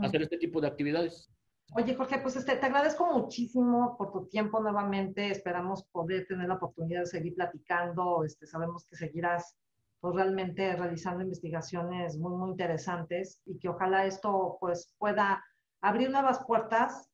hacer 0.02 0.22
este 0.22 0.38
tipo 0.38 0.62
de 0.62 0.68
actividades. 0.68 1.30
Oye, 1.76 1.96
Jorge, 1.96 2.20
pues 2.20 2.36
este, 2.36 2.56
te 2.56 2.66
agradezco 2.66 3.12
muchísimo 3.12 3.98
por 3.98 4.12
tu 4.12 4.28
tiempo 4.28 4.62
nuevamente. 4.62 5.30
Esperamos 5.30 5.84
poder 5.86 6.26
tener 6.28 6.48
la 6.48 6.56
oportunidad 6.56 7.02
de 7.02 7.06
seguir 7.08 7.36
platicando. 7.36 8.24
Este, 8.24 8.46
sabemos 8.46 8.86
que 8.86 8.96
seguirás 8.96 9.58
pues 10.04 10.16
realmente 10.16 10.76
realizando 10.76 11.24
investigaciones 11.24 12.18
muy, 12.18 12.36
muy 12.36 12.50
interesantes 12.50 13.40
y 13.46 13.58
que 13.58 13.70
ojalá 13.70 14.06
esto 14.06 14.58
pues 14.60 14.94
pueda 14.98 15.42
abrir 15.80 16.12
nuevas 16.12 16.44
puertas 16.46 17.10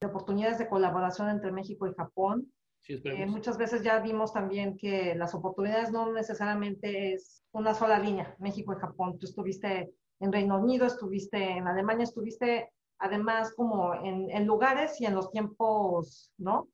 de 0.00 0.08
oportunidades 0.08 0.58
de 0.58 0.68
colaboración 0.68 1.30
entre 1.30 1.52
México 1.52 1.86
y 1.86 1.94
Japón. 1.94 2.52
Sí, 2.80 3.00
eh, 3.04 3.26
muchas 3.26 3.58
veces 3.58 3.84
ya 3.84 4.00
vimos 4.00 4.32
también 4.32 4.76
que 4.76 5.14
las 5.14 5.36
oportunidades 5.36 5.92
no 5.92 6.12
necesariamente 6.12 7.12
es 7.12 7.44
una 7.52 7.74
sola 7.74 8.00
línea, 8.00 8.34
México 8.40 8.72
y 8.72 8.80
Japón. 8.80 9.20
Tú 9.20 9.26
estuviste 9.26 9.94
en 10.18 10.32
Reino 10.32 10.58
Unido, 10.58 10.86
estuviste 10.86 11.38
en 11.38 11.68
Alemania, 11.68 12.02
estuviste 12.02 12.72
además 12.98 13.54
como 13.54 13.94
en, 13.94 14.28
en 14.32 14.46
lugares 14.46 15.00
y 15.00 15.06
en 15.06 15.14
los 15.14 15.30
tiempos, 15.30 16.32
¿no? 16.38 16.66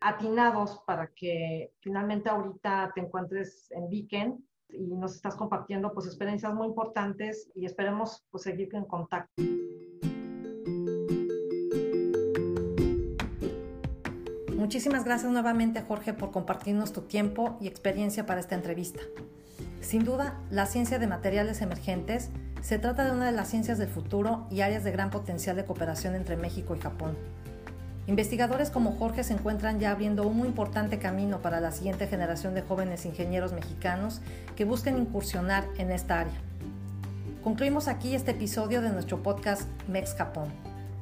Atinados 0.00 0.82
para 0.84 1.12
que 1.14 1.70
finalmente 1.78 2.30
ahorita 2.30 2.90
te 2.96 3.00
encuentres 3.00 3.70
en 3.70 3.88
Viken 3.88 4.44
y 4.76 4.94
nos 4.94 5.14
estás 5.14 5.36
compartiendo 5.36 5.92
pues 5.92 6.06
experiencias 6.06 6.54
muy 6.54 6.66
importantes 6.68 7.50
y 7.54 7.66
esperemos 7.66 8.24
pues 8.30 8.44
seguir 8.44 8.68
en 8.74 8.84
contacto. 8.84 9.42
Muchísimas 14.56 15.04
gracias 15.04 15.30
nuevamente 15.30 15.82
Jorge 15.82 16.14
por 16.14 16.30
compartirnos 16.30 16.92
tu 16.92 17.02
tiempo 17.02 17.58
y 17.60 17.68
experiencia 17.68 18.24
para 18.24 18.40
esta 18.40 18.54
entrevista. 18.54 19.02
Sin 19.80 20.04
duda, 20.04 20.40
la 20.50 20.64
ciencia 20.64 20.98
de 20.98 21.06
materiales 21.06 21.60
emergentes 21.60 22.30
se 22.62 22.78
trata 22.78 23.04
de 23.04 23.12
una 23.12 23.26
de 23.26 23.32
las 23.32 23.50
ciencias 23.50 23.76
del 23.76 23.90
futuro 23.90 24.46
y 24.50 24.62
áreas 24.62 24.82
de 24.82 24.90
gran 24.90 25.10
potencial 25.10 25.54
de 25.56 25.66
cooperación 25.66 26.14
entre 26.14 26.38
México 26.38 26.74
y 26.74 26.80
Japón. 26.80 27.14
Investigadores 28.06 28.68
como 28.68 28.92
Jorge 28.92 29.24
se 29.24 29.32
encuentran 29.32 29.80
ya 29.80 29.90
abriendo 29.90 30.28
un 30.28 30.36
muy 30.36 30.48
importante 30.48 30.98
camino 30.98 31.40
para 31.40 31.60
la 31.60 31.72
siguiente 31.72 32.06
generación 32.06 32.52
de 32.54 32.60
jóvenes 32.60 33.06
ingenieros 33.06 33.54
mexicanos 33.54 34.20
que 34.56 34.66
busquen 34.66 34.98
incursionar 34.98 35.64
en 35.78 35.90
esta 35.90 36.20
área. 36.20 36.34
Concluimos 37.42 37.88
aquí 37.88 38.14
este 38.14 38.32
episodio 38.32 38.82
de 38.82 38.90
nuestro 38.90 39.22
podcast 39.22 39.62
Mex 39.88 40.14
Japón, 40.16 40.48